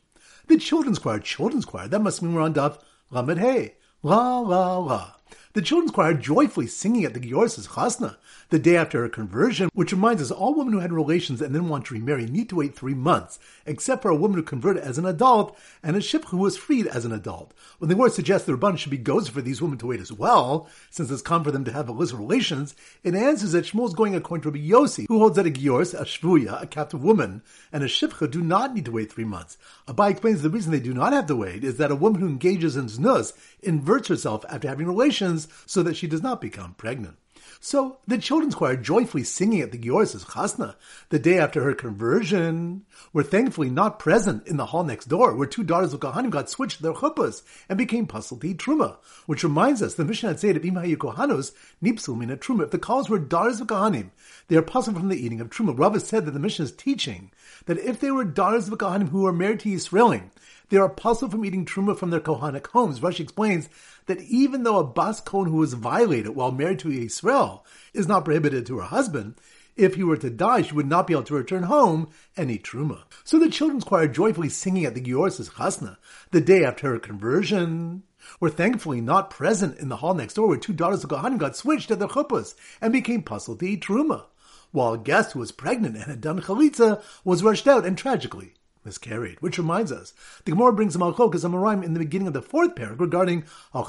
The 0.49 0.57
children's 0.59 0.99
choir, 0.99 1.21
children's 1.21 1.65
choir, 1.65 1.87
that 1.89 2.01
must 2.03 2.23
mean 2.23 2.35
we're 2.35 2.43
on 2.43 2.55
Daf 2.55 2.81
Lamed 3.11 3.39
Hey. 3.39 3.77
La 4.03 4.39
la 4.39 4.79
la 4.79 5.13
the 5.57 5.63
children's 5.63 5.91
choir 5.91 6.13
joyfully 6.13 6.67
singing 6.67 7.07
at 7.07 7.15
the 7.15 7.21
Gior's 7.21 7.57
chasna 7.67 8.17
the 8.51 8.59
day 8.59 8.77
after 8.77 9.01
her 9.01 9.09
conversion, 9.09 9.71
which 9.73 9.91
reminds 9.91 10.21
us 10.21 10.31
all 10.31 10.55
women 10.55 10.75
who 10.75 10.81
had 10.81 10.93
relations 10.93 11.41
and 11.41 11.55
then 11.55 11.71
want 11.71 11.87
to 11.87 11.95
remarry 11.95 12.27
need 12.27 12.51
to 12.51 12.57
wait 12.57 12.75
three 12.75 12.93
months, 12.93 13.39
except 13.65 14.03
for 14.03 14.11
a 14.11 14.15
woman 14.15 14.37
who 14.37 14.43
converted 14.43 14.83
as 14.83 14.99
an 14.99 15.07
adult 15.07 15.59
and 15.83 15.97
a 15.97 16.01
ship 16.03 16.27
who 16.27 16.37
was 16.37 16.59
freed 16.59 16.87
as 16.87 17.07
an 17.07 17.13
adult. 17.13 17.55
When 17.79 17.89
the 17.89 17.97
word 17.97 18.13
suggests 18.13 18.47
the 18.47 18.53
Rabban 18.53 18.77
should 18.77 18.91
be 18.91 18.99
goes 18.99 19.29
for 19.29 19.41
these 19.41 19.63
women 19.63 19.79
to 19.79 19.87
wait 19.87 20.01
as 20.01 20.13
well, 20.13 20.69
since 20.91 21.11
it's 21.11 21.23
common 21.23 21.45
for 21.45 21.51
them 21.53 21.65
to 21.65 21.73
have 21.73 21.89
illicit 21.89 22.19
relations, 22.19 22.77
it 23.03 23.15
answers 23.15 23.53
that 23.53 23.65
Shmuel 23.65 23.89
is 23.89 23.95
going 23.95 24.15
according 24.15 24.43
to 24.43 24.51
Rabbi 24.51 24.69
Yossi, 24.69 25.07
who 25.09 25.19
holds 25.19 25.37
that 25.37 25.47
a 25.47 25.51
Giors, 25.51 25.99
a 25.99 26.05
Shvuya, 26.05 26.63
a 26.63 26.67
captive 26.67 27.03
woman, 27.03 27.41
and 27.73 27.83
a 27.83 27.87
Shipcha 27.87 28.31
do 28.31 28.43
not 28.43 28.75
need 28.75 28.85
to 28.85 28.93
wait 28.93 29.11
three 29.11 29.25
months. 29.25 29.57
Abai 29.89 30.11
explains 30.11 30.43
the 30.43 30.51
reason 30.51 30.71
they 30.71 30.81
do 30.81 30.93
not 30.93 31.15
have 31.15 31.27
to 31.27 31.37
wait 31.37 31.65
is 31.65 31.79
that 31.79 31.91
a 31.91 31.97
woman 31.97 32.21
who 32.21 32.29
engages 32.29 32.77
in 32.77 32.89
znus 32.89 33.33
inverts 33.63 34.09
herself 34.09 34.45
after 34.51 34.69
having 34.69 34.87
relations 34.87 35.46
so 35.67 35.83
that 35.83 35.97
she 35.97 36.07
does 36.07 36.23
not 36.23 36.41
become 36.41 36.75
pregnant. 36.75 37.17
So 37.61 37.99
the 38.07 38.19
children's 38.19 38.55
choir 38.55 38.77
joyfully 38.77 39.25
singing 39.25 39.61
at 39.61 39.73
the 39.73 39.79
Gior's 39.79 40.15
chasna 40.25 40.75
the 41.09 41.19
day 41.19 41.39
after 41.39 41.63
her 41.63 41.75
conversion 41.75 42.85
were 43.13 43.23
thankfully 43.23 43.71
not 43.71 43.99
present 43.99 44.47
in 44.47 44.57
the 44.57 44.67
hall 44.67 44.85
next 44.85 45.07
door, 45.07 45.35
where 45.35 45.47
two 45.47 45.65
daughters 45.65 45.93
of 45.93 46.01
Kohanim 46.01 46.31
got 46.31 46.51
switched 46.51 46.83
their 46.83 46.93
chuppahs 46.93 47.43
and 47.69 47.79
became 47.79 48.07
puzzled 48.07 48.43
to 48.43 48.49
eat 48.49 48.59
truma. 48.59 48.97
Which 49.27 49.45
reminds 49.45 49.83
us, 49.83 49.95
the 49.95 50.05
Mishnah 50.05 50.31
had 50.31 50.41
said 50.41 50.57
of 50.57 50.63
Imahayu 50.63 50.97
Kohanos 50.97 51.53
nipsul 51.83 52.17
mina 52.17 52.37
truma. 52.37 52.65
If 52.65 52.71
the 52.71 52.79
calls 52.79 53.09
were 53.09 53.19
daughters 53.19 53.61
of 53.61 53.69
Kohanim, 53.69 54.11
they 54.49 54.57
are 54.57 54.63
puzzled 54.63 54.97
from 54.97 55.09
the 55.09 55.25
eating 55.25 55.41
of 55.41 55.51
truma. 55.51 55.79
Rava 55.79 56.01
said 56.01 56.27
that 56.27 56.33
the 56.33 56.41
Mishnah 56.41 56.67
is 56.67 56.73
teaching 56.73 57.31
that 57.67 57.79
if 57.79 58.01
they 58.01 58.11
were 58.11 58.25
daughters 58.25 58.69
of 58.69 58.79
Kohanim 58.79 59.09
who 59.09 59.27
are 59.27 59.33
married 59.33 59.61
to 59.61 59.69
Yisraelim, 59.69 60.31
they 60.69 60.77
are 60.77 60.89
puzzled 60.89 61.31
from 61.31 61.45
eating 61.45 61.65
truma 61.65 61.97
from 61.97 62.11
their 62.11 62.21
Kohanic 62.21 62.67
homes. 62.69 63.01
Rashi 63.01 63.21
explains 63.21 63.69
that 64.07 64.21
even 64.23 64.63
though 64.63 64.79
a 64.79 64.85
Bas 64.85 65.21
Kohen 65.21 65.51
who 65.51 65.59
was 65.59 65.75
violated 65.75 66.35
while 66.35 66.53
married 66.53 66.79
to 66.81 66.91
Israel 66.91 67.65
is 67.93 68.09
not 68.09 68.25
prohibited 68.25 68.67
to 68.67 68.79
her 68.79 68.85
husband, 68.85 69.35
if 69.77 69.95
he 69.95 70.03
were 70.03 70.17
to 70.17 70.31
die, 70.31 70.63
she 70.63 70.75
would 70.75 70.87
not 70.87 71.07
be 71.07 71.13
able 71.13 71.25
to 71.25 71.35
return 71.35 71.65
home 71.65 72.09
and 72.37 72.51
eat 72.51 72.65
truma. 72.65 73.03
So 73.25 73.39
the 73.39 73.51
children's 73.51 73.85
choir 73.85 74.09
joyfully 74.09 74.49
singing 74.49 74.87
at 74.87 74.95
the 74.95 75.03
Gior's 75.03 75.39
chasna 75.51 75.99
the 76.31 76.41
day 76.41 76.65
after 76.65 76.93
her 76.93 76.99
conversion 76.99 78.03
were 78.41 78.51
thankfully 78.51 79.01
not 79.01 79.31
present 79.31 79.79
in 79.79 79.89
the 79.89 79.97
hall 79.97 80.15
next 80.15 80.35
door 80.35 80.49
where 80.49 80.57
two 80.57 80.73
daughters 80.73 81.05
of 81.05 81.11
Kohanim 81.11 81.39
got 81.39 81.57
switched 81.57 81.91
at 81.91 81.99
their 81.99 82.09
chuppas 82.09 82.55
and 82.81 82.93
became 82.93 83.23
puzzled 83.23 83.61
to 83.61 83.67
eat 83.67 83.85
truma, 83.85 84.25
while 84.73 84.95
a 84.95 84.99
guest 84.99 85.33
who 85.33 85.41
was 85.41 85.53
pregnant 85.53 85.97
and 85.97 86.05
had 86.05 86.21
done 86.21 86.41
chalitza 86.41 87.03
was 87.23 87.43
rushed 87.43 87.69
out 87.69 87.85
and 87.85 87.99
tragically 87.99 88.55
miscarried. 88.87 89.43
Which 89.43 89.59
reminds 89.59 89.93
us, 89.93 90.15
the 90.45 90.53
Gemara 90.53 90.73
brings 90.73 90.97
a 90.97 90.99
malchokas 90.99 91.45
Amoraim 91.45 91.85
in 91.85 91.93
the 91.93 91.99
beginning 91.99 92.29
of 92.29 92.33
the 92.33 92.41
fourth 92.41 92.75
paragraph 92.75 93.01
regarding 93.01 93.45
one 93.73 93.85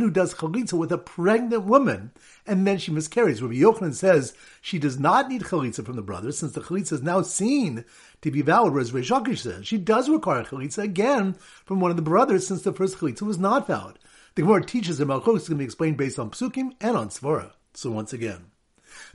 who 0.00 0.10
does 0.10 0.34
chalitza 0.34 0.72
with 0.74 0.92
a 0.92 0.98
pregnant 0.98 1.64
woman 1.64 2.10
and 2.46 2.66
then 2.66 2.76
she 2.76 2.90
miscarries. 2.90 3.40
Rabbi 3.40 3.54
Yochanan 3.54 3.94
says 3.94 4.34
she 4.60 4.78
does 4.78 4.98
not 4.98 5.28
need 5.28 5.42
chalitza 5.42 5.86
from 5.86 5.96
the 5.96 6.02
brothers 6.02 6.38
since 6.38 6.52
the 6.52 6.60
chalitza 6.60 6.92
is 6.92 7.02
now 7.02 7.22
seen 7.22 7.86
to 8.20 8.30
be 8.30 8.42
valid, 8.42 8.74
whereas 8.74 8.92
Reish 8.92 9.10
Lakish 9.10 9.38
says 9.38 9.66
she 9.66 9.78
does 9.78 10.10
require 10.10 10.44
chalitza 10.44 10.82
again 10.82 11.36
from 11.64 11.80
one 11.80 11.90
of 11.90 11.96
the 11.96 12.02
brothers 12.02 12.46
since 12.46 12.62
the 12.62 12.72
first 12.72 12.98
chalitza 12.98 13.22
was 13.22 13.38
not 13.38 13.66
valid. 13.66 13.98
The 14.34 14.42
Gemara 14.42 14.66
teaches 14.66 14.98
that 14.98 15.08
malchokas 15.08 15.46
can 15.46 15.56
be 15.56 15.64
explained 15.64 15.96
based 15.96 16.18
on 16.18 16.30
psukim 16.30 16.72
and 16.80 16.96
on 16.96 17.08
svara. 17.08 17.52
So 17.72 17.90
once 17.90 18.12
again, 18.12 18.50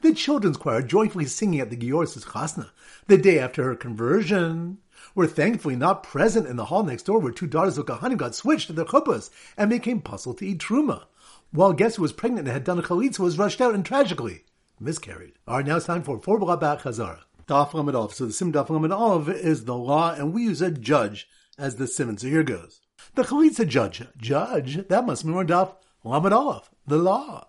the 0.02 0.14
children's 0.14 0.58
choir 0.58 0.82
joyfully 0.82 1.26
singing 1.26 1.60
at 1.60 1.70
the 1.70 1.76
Gior's 1.76 2.16
chasna 2.16 2.70
the 3.08 3.18
day 3.18 3.40
after 3.40 3.64
her 3.64 3.76
conversion 3.76 4.78
were 5.16 5.28
thankfully 5.28 5.76
not 5.76 6.04
present 6.04 6.48
in 6.48 6.56
the 6.56 6.66
hall 6.66 6.84
next 6.84 7.04
door 7.04 7.20
where 7.20 7.32
two 7.32 7.48
daughters 7.48 7.78
of 7.78 7.86
Kohanim 7.86 8.18
got 8.18 8.36
switched 8.36 8.68
to 8.68 8.74
their 8.74 8.86
chuppahs 8.86 9.30
and 9.58 9.70
became 9.70 10.02
puzzled 10.02 10.38
to 10.38 10.48
eat 10.48 10.60
truma, 10.60 11.04
while 11.52 11.72
a 11.72 11.76
guest 11.76 11.98
who 11.98 12.02
was 12.02 12.14
pregnant 12.14 12.48
and 12.48 12.54
had 12.54 12.64
done 12.64 12.80
a 12.80 12.84
chalitza 12.84 13.20
was 13.20 13.38
rushed 13.38 13.62
out 13.62 13.74
and 13.74 13.86
tragically 13.86 14.44
miscarried. 14.80 15.34
All 15.48 15.58
right, 15.58 15.66
now 15.66 15.78
it's 15.78 15.86
time 15.86 16.04
for 16.04 16.20
four 16.20 16.40
B'Rabbat 16.40 16.82
Chazara. 16.82 17.20
Daf 17.48 17.74
Lamed 17.74 18.12
So 18.12 18.26
the 18.26 18.34
sim 18.34 18.54
Daf 18.54 18.70
Lamed 18.70 19.36
is 19.36 19.66
the 19.66 19.76
law, 19.76 20.14
and 20.14 20.34
we 20.34 20.44
use 20.44 20.62
a 20.62 20.72
judge 20.72 21.28
as 21.58 21.76
the 21.76 21.88
simon. 21.88 22.18
So 22.18 22.28
here 22.28 22.44
goes. 22.44 22.82
The 23.16 23.24
chalitza 23.24 23.68
judge. 23.68 24.04
Judge? 24.18 24.88
That 24.88 25.06
must 25.06 25.26
mean 25.26 25.36
we're 25.36 25.46
Daf 25.46 25.76
Lamed 26.04 26.62
The 26.88 26.98
law. 26.98 27.48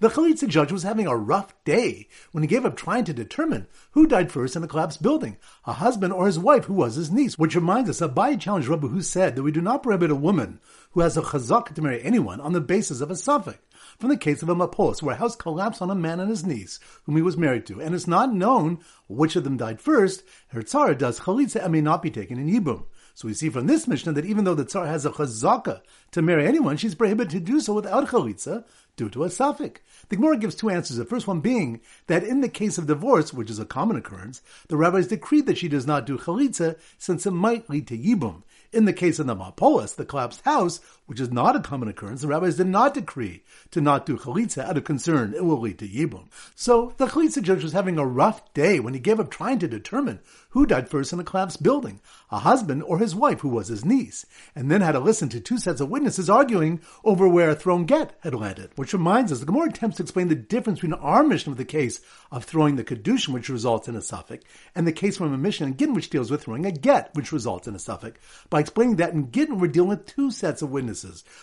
The 0.00 0.08
Chalitza 0.08 0.48
judge 0.48 0.72
was 0.72 0.82
having 0.82 1.06
a 1.06 1.14
rough 1.14 1.52
day 1.64 2.08
when 2.32 2.42
he 2.42 2.48
gave 2.48 2.64
up 2.64 2.74
trying 2.74 3.04
to 3.04 3.12
determine 3.12 3.66
who 3.90 4.06
died 4.06 4.32
first 4.32 4.56
in 4.56 4.62
the 4.62 4.68
collapsed 4.68 5.02
building, 5.02 5.36
a 5.66 5.74
husband 5.74 6.14
or 6.14 6.24
his 6.24 6.38
wife 6.38 6.64
who 6.64 6.72
was 6.72 6.94
his 6.94 7.10
niece, 7.10 7.38
which 7.38 7.54
reminds 7.54 7.90
us 7.90 7.98
that 7.98 8.14
Abai 8.14 8.40
challenged 8.40 8.68
Rabbi 8.68 8.86
who 8.86 9.02
said 9.02 9.36
that 9.36 9.42
we 9.42 9.52
do 9.52 9.60
not 9.60 9.82
prohibit 9.82 10.10
a 10.10 10.14
woman 10.14 10.58
who 10.92 11.00
has 11.00 11.18
a 11.18 11.20
chazak 11.20 11.74
to 11.74 11.82
marry 11.82 12.02
anyone 12.02 12.40
on 12.40 12.54
the 12.54 12.62
basis 12.62 13.02
of 13.02 13.10
a 13.10 13.14
suffix. 13.14 13.58
From 13.98 14.08
the 14.08 14.16
case 14.16 14.42
of 14.42 14.48
a 14.48 14.54
mapolis, 14.54 15.02
where 15.02 15.14
a 15.14 15.18
house 15.18 15.36
collapsed 15.36 15.82
on 15.82 15.90
a 15.90 15.94
man 15.94 16.18
and 16.18 16.30
his 16.30 16.46
niece, 16.46 16.80
whom 17.04 17.16
he 17.16 17.22
was 17.22 17.36
married 17.36 17.66
to, 17.66 17.82
and 17.82 17.94
it's 17.94 18.06
not 18.06 18.32
known 18.32 18.78
which 19.06 19.36
of 19.36 19.44
them 19.44 19.58
died 19.58 19.82
first, 19.82 20.22
her 20.48 20.62
tzara 20.62 20.96
does 20.96 21.20
chalitza 21.20 21.62
and 21.62 21.72
may 21.72 21.82
not 21.82 22.02
be 22.02 22.10
taken 22.10 22.38
in 22.38 22.48
yibum. 22.48 22.86
So 23.20 23.28
we 23.28 23.34
see 23.34 23.50
from 23.50 23.66
this 23.66 23.86
Mishnah 23.86 24.14
that 24.14 24.24
even 24.24 24.44
though 24.44 24.54
the 24.54 24.64
Tsar 24.64 24.86
has 24.86 25.04
a 25.04 25.10
chazaka 25.10 25.82
to 26.12 26.22
marry 26.22 26.46
anyone, 26.46 26.78
she's 26.78 26.94
prohibited 26.94 27.30
to 27.32 27.40
do 27.40 27.60
so 27.60 27.74
without 27.74 28.08
chalitza 28.08 28.64
due 28.96 29.10
to 29.10 29.24
a 29.24 29.28
suffix. 29.28 29.82
The 30.08 30.16
Gemara 30.16 30.38
gives 30.38 30.54
two 30.54 30.70
answers. 30.70 30.96
The 30.96 31.04
first 31.04 31.26
one 31.26 31.40
being 31.40 31.82
that 32.06 32.24
in 32.24 32.40
the 32.40 32.48
case 32.48 32.78
of 32.78 32.86
divorce, 32.86 33.34
which 33.34 33.50
is 33.50 33.58
a 33.58 33.66
common 33.66 33.98
occurrence, 33.98 34.40
the 34.68 34.78
rabbis 34.78 35.08
decreed 35.08 35.44
that 35.44 35.58
she 35.58 35.68
does 35.68 35.86
not 35.86 36.06
do 36.06 36.16
chalitza 36.16 36.78
since 36.96 37.26
it 37.26 37.32
might 37.32 37.68
lead 37.68 37.86
to 37.88 37.98
yibum. 37.98 38.42
In 38.72 38.86
the 38.86 38.94
case 38.94 39.18
of 39.18 39.26
the 39.26 39.36
Mapolis, 39.36 39.94
the 39.94 40.06
collapsed 40.06 40.40
house, 40.46 40.80
which 41.10 41.18
is 41.18 41.32
not 41.32 41.56
a 41.56 41.60
common 41.60 41.88
occurrence, 41.88 42.20
the 42.20 42.28
rabbis 42.28 42.56
did 42.56 42.68
not 42.68 42.94
decree 42.94 43.42
to 43.72 43.80
not 43.80 44.06
do 44.06 44.16
chalitza 44.16 44.62
out 44.62 44.76
of 44.76 44.84
concern 44.84 45.34
it 45.34 45.44
will 45.44 45.58
lead 45.58 45.76
to 45.76 45.88
yibum. 45.88 46.28
So 46.54 46.94
the 46.98 47.06
chalitza 47.06 47.42
judge 47.42 47.64
was 47.64 47.72
having 47.72 47.98
a 47.98 48.06
rough 48.06 48.54
day 48.54 48.78
when 48.78 48.94
he 48.94 49.00
gave 49.00 49.18
up 49.18 49.28
trying 49.28 49.58
to 49.58 49.66
determine 49.66 50.20
who 50.50 50.66
died 50.66 50.88
first 50.88 51.12
in 51.12 51.18
the 51.18 51.24
collapsed 51.24 51.62
building, 51.62 52.00
a 52.30 52.38
husband 52.38 52.82
or 52.84 52.98
his 52.98 53.14
wife 53.14 53.40
who 53.40 53.48
was 53.48 53.68
his 53.68 53.84
niece, 53.84 54.24
and 54.54 54.70
then 54.70 54.80
had 54.80 54.92
to 54.92 55.00
listen 55.00 55.28
to 55.30 55.40
two 55.40 55.58
sets 55.58 55.80
of 55.80 55.88
witnesses 55.90 56.30
arguing 56.30 56.80
over 57.04 57.28
where 57.28 57.50
a 57.50 57.54
thrown 57.54 57.86
get 57.86 58.16
had 58.20 58.34
landed, 58.34 58.70
which 58.76 58.92
reminds 58.92 59.32
us 59.32 59.40
the 59.40 59.46
Gemara 59.46 59.68
attempts 59.68 59.96
to 59.96 60.02
explain 60.04 60.28
the 60.28 60.34
difference 60.36 60.78
between 60.78 60.94
our 60.94 61.24
Mishnah 61.24 61.50
with 61.50 61.58
the 61.58 61.64
case 61.64 62.00
of 62.30 62.44
throwing 62.44 62.76
the 62.76 62.84
kedushin, 62.84 63.34
which 63.34 63.48
results 63.48 63.88
in 63.88 63.96
a 63.96 64.02
suffix, 64.02 64.44
and 64.74 64.86
the 64.86 64.92
case 64.92 65.16
from 65.16 65.32
a 65.32 65.38
Mishnah 65.38 65.66
in 65.66 65.74
Gittin, 65.74 65.94
which 65.94 66.10
deals 66.10 66.30
with 66.30 66.42
throwing 66.42 66.66
a 66.66 66.72
get, 66.72 67.14
which 67.14 67.32
results 67.32 67.66
in 67.66 67.74
a 67.74 67.80
suffix, 67.80 68.20
by 68.48 68.60
explaining 68.60 68.96
that 68.96 69.12
in 69.12 69.30
Gittin 69.30 69.58
we're 69.58 69.68
dealing 69.68 69.90
with 69.90 70.06
two 70.06 70.30
sets 70.30 70.62
of 70.62 70.70
witnesses, 70.70 70.99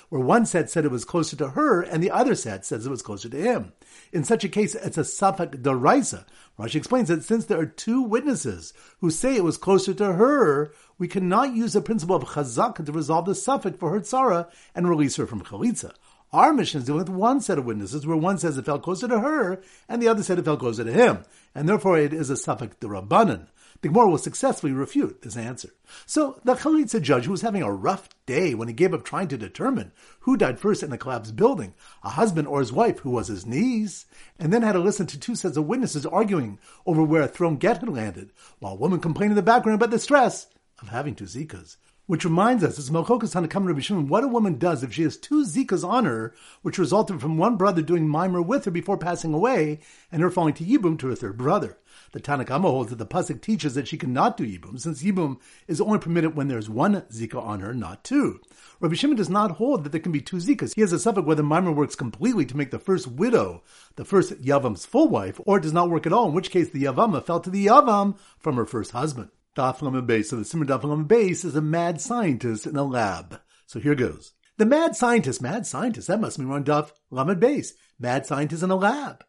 where 0.10 0.22
one 0.22 0.46
set 0.46 0.70
said 0.70 0.86
it 0.86 0.92
was 0.92 1.06
closer 1.06 1.36
to 1.38 1.50
her, 1.50 1.82
and 1.82 2.04
the 2.04 2.12
other 2.12 2.36
set 2.36 2.66
says 2.66 2.86
it 2.86 2.90
was 2.90 3.02
closer 3.02 3.30
to 3.30 3.38
him. 3.38 3.74
In 4.12 4.24
such 4.24 4.44
a 4.44 4.50
case, 4.50 4.76
it's 4.76 4.98
a 4.98 5.04
suffix 5.04 5.58
deraisa. 5.58 6.26
Rashi 6.60 6.76
explains 6.76 7.08
that 7.10 7.24
since 7.24 7.46
there 7.46 7.60
are 7.60 7.66
two 7.66 8.02
witnesses 8.02 8.74
who 9.00 9.12
say 9.12 9.36
it 9.36 9.44
was 9.44 9.58
closer 9.58 9.94
to 9.94 10.14
her, 10.14 10.74
we 10.98 11.08
cannot 11.08 11.54
use 11.56 11.74
the 11.74 11.82
principle 11.82 12.16
of 12.16 12.24
chazaka 12.24 12.86
to 12.86 12.92
resolve 12.92 13.26
the 13.26 13.36
suffix 13.36 13.78
for 13.78 13.92
her 13.92 14.00
tzara 14.00 14.50
and 14.74 14.90
release 14.90 15.16
her 15.18 15.28
from 15.28 15.44
chalitza. 15.44 15.94
Our 16.34 16.52
Mishnah 16.54 16.82
is 16.82 16.86
dealing 16.86 17.00
with 17.00 17.10
one 17.10 17.40
set 17.40 17.58
of 17.58 17.66
witnesses 17.66 18.06
where 18.06 18.18
one 18.18 18.38
says 18.38 18.58
it 18.58 18.66
fell 18.66 18.80
closer 18.80 19.08
to 19.08 19.22
her 19.22 19.62
and 19.88 20.02
the 20.02 20.10
other 20.10 20.24
said 20.24 20.38
it 20.38 20.46
fell 20.46 20.58
closer 20.58 20.84
to 20.84 20.92
him, 20.92 21.24
and 21.56 21.70
therefore 21.70 21.98
it 21.98 22.14
is 22.14 22.30
a 22.30 22.36
suffix 22.36 22.76
rabbanan. 22.82 23.48
The 23.81 23.89
Gemara 23.89 24.10
will 24.10 24.17
successfully 24.17 24.72
refute 24.72 25.22
this 25.22 25.38
answer. 25.38 25.69
So 26.05 26.39
the 26.43 26.55
Chalitza 26.55 27.01
judge, 27.01 27.25
who 27.25 27.31
was 27.31 27.41
having 27.41 27.62
a 27.62 27.72
rough 27.72 28.10
day 28.25 28.55
when 28.55 28.67
he 28.67 28.74
gave 28.74 28.93
up 28.93 29.03
trying 29.03 29.27
to 29.29 29.38
determine 29.38 29.91
who 30.22 30.36
died 30.36 30.60
first 30.60 30.84
in 30.84 30.89
the 30.89 30.98
collapsed 30.98 31.36
building, 31.36 31.74
a 32.03 32.10
husband 32.10 32.48
or 32.48 32.60
his 32.60 32.74
wife 32.74 33.00
who 33.00 33.12
was 33.12 33.27
his 33.27 33.46
niece, 33.46 34.05
and 34.39 34.51
then 34.51 34.63
had 34.63 34.74
to 34.74 34.79
listen 34.79 35.05
to 35.07 35.19
two 35.19 35.36
sets 35.36 35.57
of 35.57 35.67
witnesses 35.67 36.05
arguing 36.05 36.60
over 36.86 37.03
where 37.03 37.22
a 37.22 37.27
thrown 37.27 37.57
get 37.57 37.77
had 37.77 37.89
landed, 37.89 38.31
while 38.60 38.74
a 38.74 38.77
woman 38.77 39.00
complained 39.00 39.31
in 39.31 39.36
the 39.36 39.41
background 39.41 39.75
about 39.75 39.91
the 39.91 40.00
stress 40.00 40.48
of 40.81 40.89
having 40.89 41.15
two 41.15 41.25
zikas. 41.25 41.77
Which 42.08 42.24
reminds 42.24 42.64
us, 42.64 42.80
it's 42.80 42.90
Melchokas 42.90 43.36
Hanakam 43.36 43.68
Rabbi 43.68 43.82
Shimon, 43.82 44.08
what 44.08 44.24
a 44.24 44.30
woman 44.30 44.58
does 44.58 44.82
if 44.82 44.94
she 44.94 45.04
has 45.04 45.18
two 45.18 45.44
zikas 45.44 45.86
on 45.86 46.06
her, 46.06 46.34
which 46.62 46.78
resulted 46.78 47.20
from 47.20 47.38
one 47.38 47.58
brother 47.58 47.82
doing 47.82 48.08
mimer 48.08 48.42
with 48.42 48.64
her 48.64 48.72
before 48.72 48.98
passing 48.98 49.34
away, 49.34 49.82
and 50.10 50.22
her 50.22 50.32
falling 50.32 50.54
to 50.54 50.64
Yibum 50.64 50.98
to 51.00 51.08
her 51.08 51.16
third 51.16 51.38
brother. 51.38 51.78
The 52.14 52.22
Tanakama 52.22 52.62
holds 52.62 52.92
that 52.92 52.96
the 52.96 53.06
pasuk 53.06 53.42
teaches 53.42 53.76
that 53.76 53.90
she 53.90 53.98
cannot 53.98 54.38
do 54.38 54.46
Yibum, 54.46 54.80
since 54.80 55.04
Yibum 55.04 55.42
is 55.68 55.82
only 55.82 56.00
permitted 56.00 56.34
when 56.34 56.48
there's 56.48 56.70
one 56.70 57.02
zika 57.12 57.44
on 57.44 57.60
her, 57.60 57.74
not 57.74 58.06
two. 58.06 58.40
Rabbi 58.80 58.96
Shimon 58.96 59.18
does 59.18 59.30
not 59.30 59.52
hold 59.52 59.84
that 59.84 59.92
there 59.92 60.00
can 60.00 60.14
be 60.14 60.22
two 60.22 60.38
zikas. 60.38 60.76
He 60.76 60.82
has 60.82 60.94
a 60.94 61.00
suffix 61.00 61.28
whether 61.28 61.44
mimer 61.44 61.74
works 61.74 61.96
completely 61.96 62.46
to 62.46 62.56
make 62.56 62.72
the 62.72 62.80
first 62.80 63.08
widow 63.08 63.64
the 63.98 64.06
first 64.06 64.42
Yavam's 64.42 64.86
full 64.86 65.10
wife, 65.10 65.42
or 65.44 65.58
it 65.58 65.64
does 65.64 65.74
not 65.74 65.90
work 65.90 66.06
at 66.06 66.14
all, 66.14 66.30
in 66.30 66.34
which 66.34 66.52
case 66.52 66.70
the 66.70 66.86
Yavama 66.86 67.22
fell 67.22 67.42
to 67.42 67.50
the 67.50 67.66
Yavam 67.66 68.18
from 68.40 68.56
her 68.56 68.66
first 68.66 68.92
husband. 68.92 69.30
Daf 69.58 69.80
Beis. 70.06 70.26
So 70.26 70.36
the 70.36 70.46
Simmer 70.46 70.66
Daf 70.66 71.08
Beis 71.08 71.44
is 71.44 71.56
a 71.56 71.62
mad 71.62 72.00
scientist 72.00 72.68
in 72.68 72.76
a 72.76 72.84
lab. 72.84 73.42
So 73.66 73.80
here 73.80 73.96
goes. 73.96 74.34
The 74.58 74.66
mad 74.66 74.96
scientist, 74.96 75.42
mad 75.42 75.66
scientist, 75.66 76.08
that 76.08 76.22
must 76.22 76.38
mean 76.38 76.48
we're 76.48 76.56
on 76.56 76.64
Daf 76.64 76.92
Lamed 77.10 77.42
Beis. 77.42 77.72
Mad 78.00 78.26
scientist 78.26 78.64
in 78.64 78.70
a 78.70 78.76
lab. 78.76 79.24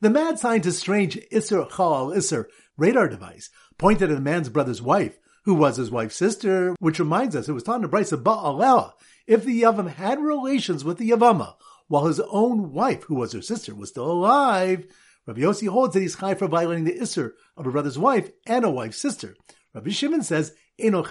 The 0.00 0.10
mad 0.10 0.38
scientist's 0.38 0.80
strange 0.80 1.18
Isser 1.32 1.68
Chal 1.76 2.08
Isser 2.08 2.44
radar 2.76 3.08
device 3.08 3.50
pointed 3.78 4.10
at 4.10 4.14
the 4.14 4.20
man's 4.20 4.48
brother's 4.48 4.82
wife, 4.82 5.18
who 5.44 5.54
was 5.54 5.76
his 5.76 5.90
wife's 5.90 6.16
sister, 6.16 6.74
which 6.78 6.98
reminds 6.98 7.34
us 7.34 7.48
it 7.48 7.52
was 7.52 7.62
taught 7.62 7.76
in 7.76 7.82
the 7.82 7.88
Bryce 7.88 8.12
of 8.12 8.22
Ba'alewa. 8.22 8.92
If 9.26 9.44
the 9.44 9.62
Yavam 9.62 9.88
had 9.88 10.20
relations 10.20 10.84
with 10.84 10.98
the 10.98 11.10
Yavama, 11.10 11.54
while 11.88 12.06
his 12.06 12.20
own 12.20 12.72
wife, 12.72 13.04
who 13.04 13.14
was 13.14 13.32
her 13.32 13.42
sister, 13.42 13.74
was 13.74 13.88
still 13.88 14.10
alive, 14.10 14.86
Rabbi 15.26 15.40
Yossi 15.40 15.68
holds 15.68 15.94
that 15.94 16.00
he's 16.00 16.14
high 16.14 16.34
for 16.34 16.48
violating 16.48 16.84
the 16.84 16.98
Isser 16.98 17.32
of 17.56 17.66
a 17.66 17.70
brother's 17.70 17.98
wife 17.98 18.30
and 18.46 18.64
a 18.64 18.70
wife's 18.70 18.98
sister. 18.98 19.36
Rabbi 19.74 19.90
Shimon 19.90 20.22
says. 20.22 20.52
He's 20.76 20.94
only 20.94 21.04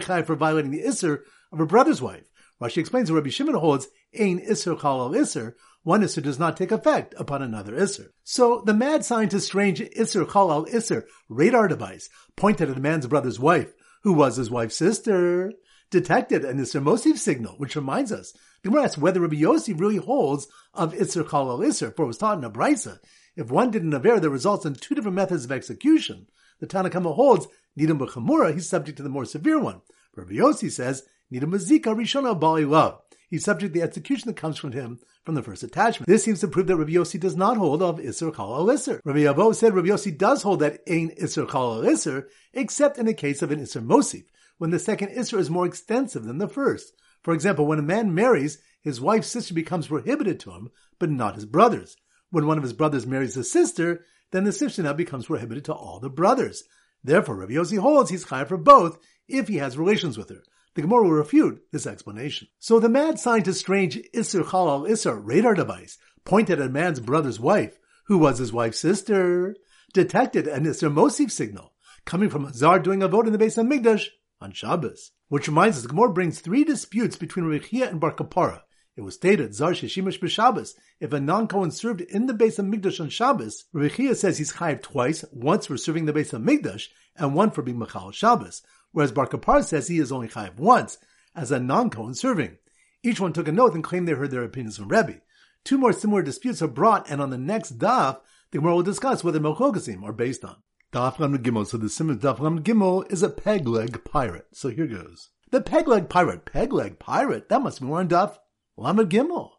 chayv 0.00 0.26
for 0.26 0.36
violating 0.36 0.70
the 0.70 0.82
isser 0.82 1.20
of 1.50 1.60
a 1.60 1.66
brother's 1.66 2.02
wife. 2.02 2.24
Rashi 2.60 2.78
explains 2.78 3.08
that 3.08 3.14
Rabbi 3.14 3.30
Shimon 3.30 3.54
holds, 3.54 3.88
Ein 4.18 4.38
isser 4.38 4.78
chal 4.80 5.00
al 5.00 5.10
isser, 5.10 5.54
one 5.82 6.02
isser 6.02 6.22
does 6.22 6.38
not 6.38 6.56
take 6.56 6.70
effect 6.70 7.14
upon 7.18 7.42
another 7.42 7.72
isser. 7.72 8.08
So 8.22 8.62
the 8.64 8.74
mad 8.74 9.04
scientist's 9.04 9.48
strange 9.48 9.80
isser 9.80 10.30
chal 10.30 10.52
al 10.52 10.66
isser 10.66 11.04
radar 11.28 11.66
device 11.66 12.08
pointed 12.36 12.70
at 12.70 12.76
a 12.76 12.80
man's 12.80 13.06
brother's 13.06 13.40
wife, 13.40 13.72
who 14.02 14.12
was 14.12 14.36
his 14.36 14.50
wife's 14.50 14.76
sister, 14.76 15.52
detected 15.90 16.44
an 16.44 16.58
isser 16.58 16.82
mosif 16.82 17.18
signal, 17.18 17.54
which 17.56 17.74
reminds 17.76 18.12
us, 18.12 18.32
the 18.62 18.68
Gemara 18.68 18.84
asks 18.84 18.98
whether 18.98 19.20
Rabbi 19.20 19.36
Yossi 19.36 19.78
really 19.78 19.96
holds 19.96 20.46
of 20.72 20.94
isser 20.94 21.28
chal 21.28 21.50
al 21.50 21.58
isser, 21.58 21.94
for 21.96 22.04
it 22.04 22.08
was 22.08 22.18
taught 22.18 22.38
in 22.38 22.44
a 22.44 22.50
brisa 22.50 22.98
if 23.36 23.50
one 23.50 23.70
did 23.70 23.82
an 23.82 23.94
aver 23.94 24.20
that 24.20 24.30
results 24.30 24.64
in 24.64 24.74
two 24.74 24.94
different 24.94 25.16
methods 25.16 25.44
of 25.44 25.52
execution, 25.52 26.26
the 26.60 26.66
Tanakama 26.66 27.14
holds 27.14 27.48
Nidam 27.78 27.98
B'chamura, 27.98 28.52
he's 28.52 28.68
subject 28.68 28.96
to 28.98 29.02
the 29.02 29.08
more 29.08 29.24
severe 29.24 29.58
one. 29.58 29.80
Rabbi 30.14 30.34
Yossi 30.34 30.70
says 30.70 31.04
Nidam 31.32 31.52
Mazika 31.52 31.94
Rishona 31.96 32.38
Bali 32.38 32.64
Love. 32.64 33.00
He's 33.30 33.44
subject 33.44 33.72
to 33.72 33.80
the 33.80 33.84
execution 33.84 34.28
that 34.28 34.36
comes 34.36 34.58
from 34.58 34.72
him 34.72 35.00
from 35.24 35.34
the 35.34 35.42
first 35.42 35.62
attachment. 35.62 36.06
This 36.06 36.22
seems 36.22 36.40
to 36.40 36.48
prove 36.48 36.66
that 36.66 36.76
Rabbi 36.76 36.92
Yossi 36.92 37.18
does 37.18 37.34
not 37.34 37.56
hold 37.56 37.82
of 37.82 37.98
Isser 37.98 38.34
Chal 38.36 38.54
Al 38.54 38.66
Isser. 38.66 39.00
Rabbi 39.04 39.20
Abo 39.20 39.54
said 39.54 39.72
Rabbi 39.72 39.88
Yossi 39.88 40.16
does 40.16 40.42
hold 40.42 40.60
that 40.60 40.80
Ein 40.86 41.12
Isser 41.18 41.50
Chal 41.50 41.76
Al 41.76 41.90
Isser, 41.90 42.26
except 42.52 42.98
in 42.98 43.06
the 43.06 43.14
case 43.14 43.40
of 43.40 43.50
an 43.50 43.60
Isser 43.60 43.82
Mosif, 43.82 44.24
when 44.58 44.70
the 44.70 44.78
second 44.78 45.08
Isser 45.08 45.38
is 45.38 45.48
more 45.48 45.64
extensive 45.64 46.24
than 46.24 46.36
the 46.36 46.48
first. 46.48 46.92
For 47.22 47.32
example, 47.32 47.66
when 47.66 47.78
a 47.78 47.82
man 47.82 48.14
marries, 48.14 48.58
his 48.82 49.00
wife's 49.00 49.28
sister 49.28 49.54
becomes 49.54 49.86
prohibited 49.86 50.38
to 50.40 50.50
him, 50.50 50.70
but 50.98 51.08
not 51.10 51.36
his 51.36 51.46
brother's. 51.46 51.96
When 52.32 52.46
one 52.46 52.56
of 52.56 52.64
his 52.64 52.72
brothers 52.72 53.06
marries 53.06 53.36
a 53.36 53.44
sister, 53.44 54.06
then 54.30 54.44
the 54.44 54.52
sister 54.52 54.82
now 54.82 54.94
becomes 54.94 55.26
prohibited 55.26 55.66
to 55.66 55.74
all 55.74 56.00
the 56.00 56.08
brothers. 56.08 56.64
Therefore, 57.04 57.36
Rabbi 57.36 57.52
Yossi 57.52 57.78
holds 57.78 58.08
he's 58.08 58.24
chayav 58.24 58.48
for 58.48 58.56
both 58.56 58.98
if 59.28 59.48
he 59.48 59.58
has 59.58 59.76
relations 59.76 60.16
with 60.16 60.30
her. 60.30 60.42
The 60.74 60.80
Gemara 60.80 61.02
will 61.02 61.10
refute 61.10 61.62
this 61.72 61.86
explanation. 61.86 62.48
So 62.58 62.80
the 62.80 62.88
mad 62.88 63.18
scientist's 63.18 63.60
strange 63.60 63.98
Isser 64.14 64.50
Chal 64.50 64.70
Al 64.70 64.84
Isser 64.84 65.20
radar 65.22 65.52
device 65.52 65.98
pointed 66.24 66.58
at 66.58 66.68
a 66.68 66.70
man's 66.70 67.00
brother's 67.00 67.38
wife, 67.38 67.78
who 68.06 68.16
was 68.16 68.38
his 68.38 68.50
wife's 68.50 68.78
sister, 68.78 69.54
detected 69.92 70.46
an 70.46 70.64
Isser 70.64 70.90
Mosif 70.90 71.30
signal 71.30 71.74
coming 72.06 72.30
from 72.30 72.46
a 72.46 72.54
Zar 72.54 72.78
doing 72.78 73.02
a 73.02 73.08
vote 73.08 73.26
in 73.26 73.32
the 73.32 73.38
base 73.38 73.58
of 73.58 73.66
Migdash 73.66 74.06
on 74.40 74.52
Shabbos. 74.52 75.10
Which 75.28 75.48
reminds 75.48 75.76
us, 75.76 75.82
the 75.82 75.90
Gemara 75.90 76.14
brings 76.14 76.40
three 76.40 76.64
disputes 76.64 77.16
between 77.16 77.44
Rechiah 77.44 77.90
and 77.90 78.00
Bar 78.00 78.14
Kapara. 78.14 78.62
It 78.94 79.00
was 79.00 79.14
stated, 79.14 79.54
Zar 79.54 79.72
Sheshimish 79.72 80.20
b'Shabbos, 80.20 80.74
if 81.00 81.12
a 81.12 81.20
non-Kohen 81.20 81.70
served 81.70 82.02
in 82.02 82.26
the 82.26 82.34
base 82.34 82.58
of 82.58 82.66
Migdash 82.66 83.00
on 83.00 83.08
Shabbos, 83.08 83.64
Rechiah 83.74 84.14
says 84.14 84.36
he's 84.36 84.52
chayiv 84.52 84.82
twice, 84.82 85.24
once 85.32 85.66
for 85.66 85.78
serving 85.78 86.04
the 86.04 86.12
base 86.12 86.32
of 86.34 86.42
Migdash, 86.42 86.88
and 87.16 87.34
one 87.34 87.50
for 87.50 87.62
being 87.62 87.78
Machal 87.78 88.12
Shabbos, 88.12 88.62
whereas 88.90 89.10
Bar 89.10 89.28
Kapar 89.28 89.64
says 89.64 89.88
he 89.88 89.98
is 89.98 90.12
only 90.12 90.28
chayiv 90.28 90.56
once, 90.58 90.98
as 91.34 91.50
a 91.50 91.58
non-Kohen 91.58 92.14
serving. 92.14 92.58
Each 93.02 93.18
one 93.18 93.32
took 93.32 93.48
a 93.48 93.52
note 93.52 93.74
and 93.74 93.82
claimed 93.82 94.06
they 94.06 94.12
heard 94.12 94.30
their 94.30 94.44
opinions 94.44 94.76
from 94.76 94.88
Rebbe. 94.88 95.22
Two 95.64 95.78
more 95.78 95.92
similar 95.92 96.22
disputes 96.22 96.60
are 96.60 96.68
brought, 96.68 97.08
and 97.10 97.22
on 97.22 97.30
the 97.30 97.38
next 97.38 97.78
daf, 97.78 98.20
the 98.50 98.58
Gemara 98.58 98.74
will 98.76 98.82
discuss 98.82 99.24
whether 99.24 99.40
Melchogasim 99.40 100.02
are 100.04 100.12
based 100.12 100.44
on. 100.44 100.56
Daf 100.92 101.18
Lam 101.18 101.38
Gimel. 101.38 101.66
So 101.66 101.78
the 101.78 101.88
Simon 101.88 102.18
Daf 102.18 102.38
Lam 102.38 102.62
Gimel 102.62 103.10
is 103.10 103.22
a 103.22 103.30
peg 103.30 103.66
leg 103.66 104.04
pirate. 104.04 104.48
So 104.52 104.68
here 104.68 104.86
goes. 104.86 105.30
The 105.50 105.62
peg 105.62 105.88
leg 105.88 106.10
pirate. 106.10 106.44
Peg 106.44 106.72
leg 106.72 106.98
pirate. 106.98 107.48
That 107.48 107.62
must 107.62 107.80
be 107.80 107.86
more 107.86 108.00
on 108.00 108.08
Daf 108.08 108.36
Lamed 108.78 109.10
Gimel. 109.10 109.50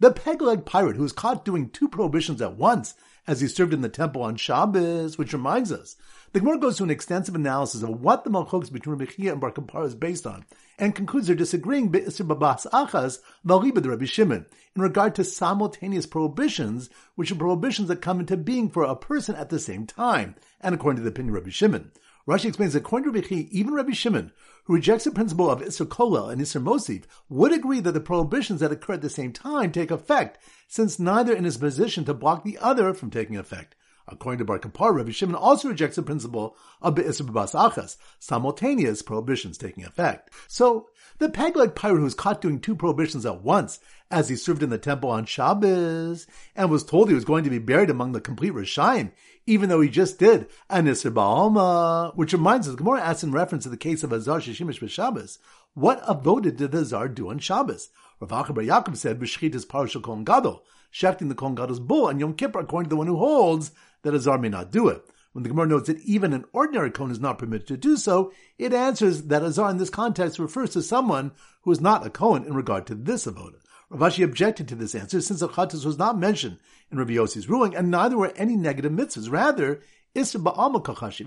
The 0.00 0.12
peg-leg 0.12 0.64
pirate 0.64 0.96
who 0.96 1.02
was 1.02 1.12
caught 1.12 1.44
doing 1.44 1.68
two 1.68 1.88
prohibitions 1.88 2.40
at 2.40 2.56
once 2.56 2.94
as 3.26 3.42
he 3.42 3.48
served 3.48 3.74
in 3.74 3.82
the 3.82 3.88
temple 3.90 4.22
on 4.22 4.36
Shabbos, 4.36 5.18
which 5.18 5.34
reminds 5.34 5.70
us, 5.70 5.96
the 6.32 6.40
Gemara 6.40 6.58
goes 6.58 6.78
through 6.78 6.84
an 6.84 6.90
extensive 6.90 7.34
analysis 7.34 7.82
of 7.82 8.00
what 8.00 8.24
the 8.24 8.30
malchokes 8.30 8.72
between 8.72 8.96
Rabbi 8.96 9.30
and 9.30 9.40
Bar 9.40 9.52
Kappara 9.52 9.86
is 9.86 9.94
based 9.94 10.26
on, 10.26 10.46
and 10.78 10.94
concludes 10.94 11.26
they're 11.26 11.36
disagreeing 11.36 11.90
be'isr 11.90 12.26
babas 12.26 12.66
achas 12.72 13.18
v'aliba 13.44 13.82
the 13.82 13.90
Rabbi 13.90 14.06
Shimon 14.06 14.46
in 14.74 14.82
regard 14.82 15.14
to 15.16 15.24
simultaneous 15.24 16.06
prohibitions, 16.06 16.88
which 17.14 17.30
are 17.30 17.36
prohibitions 17.36 17.88
that 17.88 18.00
come 18.00 18.20
into 18.20 18.38
being 18.38 18.70
for 18.70 18.84
a 18.84 18.96
person 18.96 19.34
at 19.34 19.50
the 19.50 19.58
same 19.58 19.86
time, 19.86 20.34
and 20.62 20.74
according 20.74 20.96
to 20.96 21.02
the 21.02 21.10
opinion 21.10 21.34
of 21.34 21.42
Rabbi 21.42 21.50
Shimon. 21.50 21.92
Rashi 22.26 22.46
explains 22.46 22.72
that 22.72 22.80
according 22.80 23.12
to 23.12 23.20
Rabbi 23.20 23.46
even 23.52 23.72
Rabbi 23.72 23.92
Shimon, 23.92 24.32
who 24.64 24.74
rejects 24.74 25.04
the 25.04 25.12
principle 25.12 25.48
of 25.48 25.60
Isser 25.60 25.86
Kolel 25.86 26.32
and 26.32 26.40
Isser 26.40 26.60
Mosif, 26.60 27.04
would 27.28 27.52
agree 27.52 27.78
that 27.78 27.92
the 27.92 28.00
prohibitions 28.00 28.58
that 28.60 28.72
occur 28.72 28.94
at 28.94 29.02
the 29.02 29.08
same 29.08 29.32
time 29.32 29.70
take 29.70 29.92
effect, 29.92 30.38
since 30.66 30.98
neither 30.98 31.32
in 31.32 31.44
his 31.44 31.56
position 31.56 32.04
to 32.04 32.14
block 32.14 32.42
the 32.42 32.58
other 32.58 32.92
from 32.94 33.10
taking 33.10 33.36
effect. 33.36 33.76
According 34.08 34.38
to 34.38 34.44
Bar 34.44 34.60
Kappar, 34.60 34.94
Rabbi 34.94 35.10
Shimon 35.10 35.34
also 35.34 35.68
rejects 35.68 35.96
the 35.96 36.02
principle 36.02 36.56
of 36.80 36.94
Be'isr 36.94 37.26
Achas, 37.26 37.96
simultaneous 38.18 39.02
prohibitions 39.02 39.58
taking 39.58 39.84
effect. 39.84 40.30
So, 40.46 40.88
the 41.18 41.28
peg-leg 41.28 41.74
pirate 41.74 41.98
who 41.98 42.04
was 42.04 42.14
caught 42.14 42.40
doing 42.40 42.60
two 42.60 42.76
prohibitions 42.76 43.26
at 43.26 43.42
once, 43.42 43.80
as 44.10 44.28
he 44.28 44.36
served 44.36 44.62
in 44.62 44.70
the 44.70 44.78
temple 44.78 45.10
on 45.10 45.26
Shabbos, 45.26 46.26
and 46.54 46.70
was 46.70 46.84
told 46.84 47.08
he 47.08 47.14
was 47.14 47.24
going 47.24 47.42
to 47.44 47.50
be 47.50 47.58
buried 47.58 47.90
among 47.90 48.12
the 48.12 48.20
complete 48.20 48.52
Rishayim, 48.52 49.10
even 49.46 49.68
though 49.68 49.80
he 49.80 49.88
just 49.88 50.18
did 50.18 50.48
Anisr 50.70 51.12
Ba'alma, 51.12 52.14
which 52.16 52.32
reminds 52.32 52.68
us, 52.68 52.74
Gemara 52.74 53.00
asks 53.00 53.22
in 53.22 53.32
reference 53.32 53.64
to 53.64 53.70
the 53.70 53.76
case 53.76 54.02
of 54.02 54.12
Azar 54.12 54.40
Shishimish 54.40 54.80
B'Shabbos, 54.80 55.38
what 55.74 56.02
avoda 56.02 56.54
did 56.56 56.72
the 56.72 56.78
Azar 56.78 57.08
do 57.08 57.30
on 57.30 57.38
Shabbos? 57.38 57.90
Rav 58.20 58.30
Acha 58.30 58.54
bar 58.54 58.64
Yaakov 58.64 58.96
said, 58.96 59.20
B'shchit 59.20 59.54
is 59.54 59.64
partial 59.64 60.00
Kohen 60.00 60.24
Gadol, 60.24 60.64
shechting 60.92 61.28
the 61.28 61.34
Kohen 61.34 61.54
Gadol's 61.54 61.80
bull 61.80 62.06
on 62.06 62.18
Yom 62.18 62.34
Kippur, 62.34 62.60
according 62.60 62.88
to 62.88 62.90
the 62.90 62.96
one 62.96 63.06
who 63.06 63.16
holds 63.16 63.70
that 64.02 64.14
Azar 64.14 64.38
may 64.38 64.48
not 64.48 64.72
do 64.72 64.88
it. 64.88 65.04
When 65.32 65.42
the 65.42 65.50
Gemara 65.50 65.66
notes 65.66 65.88
that 65.88 66.00
even 66.00 66.32
an 66.32 66.46
ordinary 66.54 66.90
Kohen 66.90 67.10
is 67.10 67.20
not 67.20 67.38
permitted 67.38 67.66
to 67.68 67.76
do 67.76 67.98
so, 67.98 68.32
it 68.58 68.72
answers 68.72 69.24
that 69.24 69.42
Azar 69.42 69.70
in 69.70 69.76
this 69.76 69.90
context 69.90 70.38
refers 70.38 70.70
to 70.70 70.82
someone 70.82 71.32
who 71.60 71.70
is 71.70 71.80
not 71.80 72.06
a 72.06 72.10
Kohen 72.10 72.44
in 72.44 72.54
regard 72.54 72.86
to 72.86 72.94
this 72.94 73.26
avoda. 73.26 73.56
Rav 73.88 74.12
Ashi 74.12 74.24
objected 74.24 74.68
to 74.68 74.74
this 74.74 74.94
answer 74.94 75.20
since 75.20 75.40
the 75.40 75.48
was 75.84 75.98
not 75.98 76.18
mentioned 76.18 76.58
in 76.90 76.98
Rabbi 76.98 77.12
Yossi's 77.12 77.48
ruling, 77.48 77.74
and 77.74 77.90
neither 77.90 78.16
were 78.16 78.32
any 78.36 78.56
negative 78.56 78.92
mitzvahs. 78.92 79.30
Rather. 79.30 79.80
It 80.18 80.34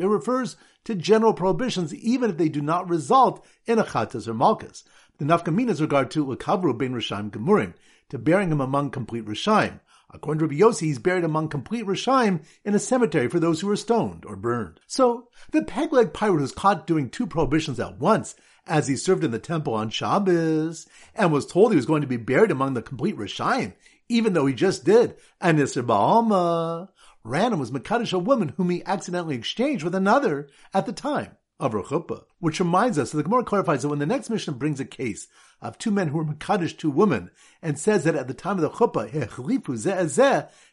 refers 0.07 0.57
to 0.85 0.95
general 0.95 1.33
prohibitions, 1.33 1.93
even 1.93 2.31
if 2.31 2.37
they 2.37 2.49
do 2.49 2.59
not 2.59 2.89
result 2.89 3.45
in 3.67 3.77
a 3.77 3.83
or 4.27 4.33
Malkas. 4.33 4.83
The 5.19 5.25
Nafkamina 5.25 5.69
is 5.69 5.79
regard 5.79 6.09
to 6.09 6.25
Lakavru 6.25 6.75
Ben 6.75 6.95
Rishaim 6.95 7.29
Gemurim, 7.29 7.75
to 8.09 8.17
burying 8.17 8.51
him 8.51 8.61
among 8.61 8.89
complete 8.89 9.25
Rishaim. 9.25 9.81
According 10.11 10.39
to 10.39 10.45
Rabbi 10.47 10.59
Yossi, 10.59 10.87
he's 10.87 10.97
buried 10.97 11.23
among 11.23 11.49
complete 11.49 11.85
Rishaim 11.85 12.43
in 12.65 12.73
a 12.73 12.79
cemetery 12.79 13.27
for 13.27 13.39
those 13.39 13.61
who 13.61 13.67
were 13.67 13.75
stoned 13.75 14.25
or 14.25 14.35
burned. 14.35 14.79
So, 14.87 15.27
the 15.51 15.61
peg-leg 15.61 16.11
pirate 16.11 16.41
was 16.41 16.51
caught 16.51 16.87
doing 16.87 17.11
two 17.11 17.27
prohibitions 17.27 17.79
at 17.79 17.99
once, 17.99 18.33
as 18.69 18.87
he 18.87 18.95
served 18.95 19.23
in 19.23 19.31
the 19.31 19.39
temple 19.39 19.73
on 19.73 19.89
Shabbos, 19.89 20.87
and 21.15 21.33
was 21.33 21.45
told 21.45 21.71
he 21.71 21.75
was 21.75 21.87
going 21.87 22.01
to 22.01 22.07
be 22.07 22.17
buried 22.17 22.51
among 22.51 22.75
the 22.75 22.81
complete 22.81 23.17
Rishaim, 23.17 23.73
even 24.07 24.33
though 24.33 24.45
he 24.45 24.53
just 24.53 24.85
did 24.85 25.15
an 25.41 25.57
Isser 25.57 25.83
Ba'alma. 25.83 26.89
Random 27.23 27.59
was 27.59 27.71
Makadish, 27.71 28.13
a 28.13 28.19
woman 28.19 28.49
whom 28.55 28.69
he 28.69 28.85
accidentally 28.85 29.35
exchanged 29.35 29.83
with 29.83 29.95
another 29.95 30.47
at 30.73 30.85
the 30.85 30.93
time 30.93 31.31
of 31.59 31.73
Rechuppah. 31.73 32.23
Which 32.39 32.59
reminds 32.59 32.97
us, 32.97 33.11
so 33.11 33.17
the 33.17 33.23
Gemara 33.23 33.43
clarifies 33.43 33.81
that 33.81 33.89
when 33.89 33.99
the 33.99 34.05
next 34.05 34.29
Mishnah 34.29 34.53
brings 34.53 34.79
a 34.79 34.85
case 34.85 35.27
of 35.61 35.77
two 35.77 35.91
men 35.91 36.07
who 36.07 36.17
were 36.17 36.23
Makadish 36.23 36.77
two 36.77 36.89
women, 36.89 37.31
and 37.61 37.77
says 37.77 38.05
that 38.05 38.15
at 38.15 38.29
the 38.29 38.33
time 38.33 38.55
of 38.55 38.61
the 38.61 38.69
Chuppah, 38.69 39.11